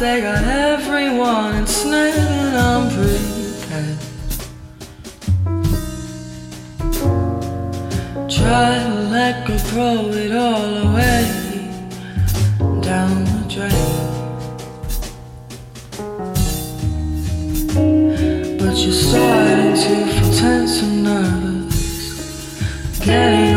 [0.03, 3.99] they got everyone ensnared and I'm prepared.
[8.29, 11.23] Try to let go, throw it all away
[12.81, 13.93] down the drain.
[18.59, 22.59] But you're starting to feel tense and nervous,
[22.99, 23.52] getting.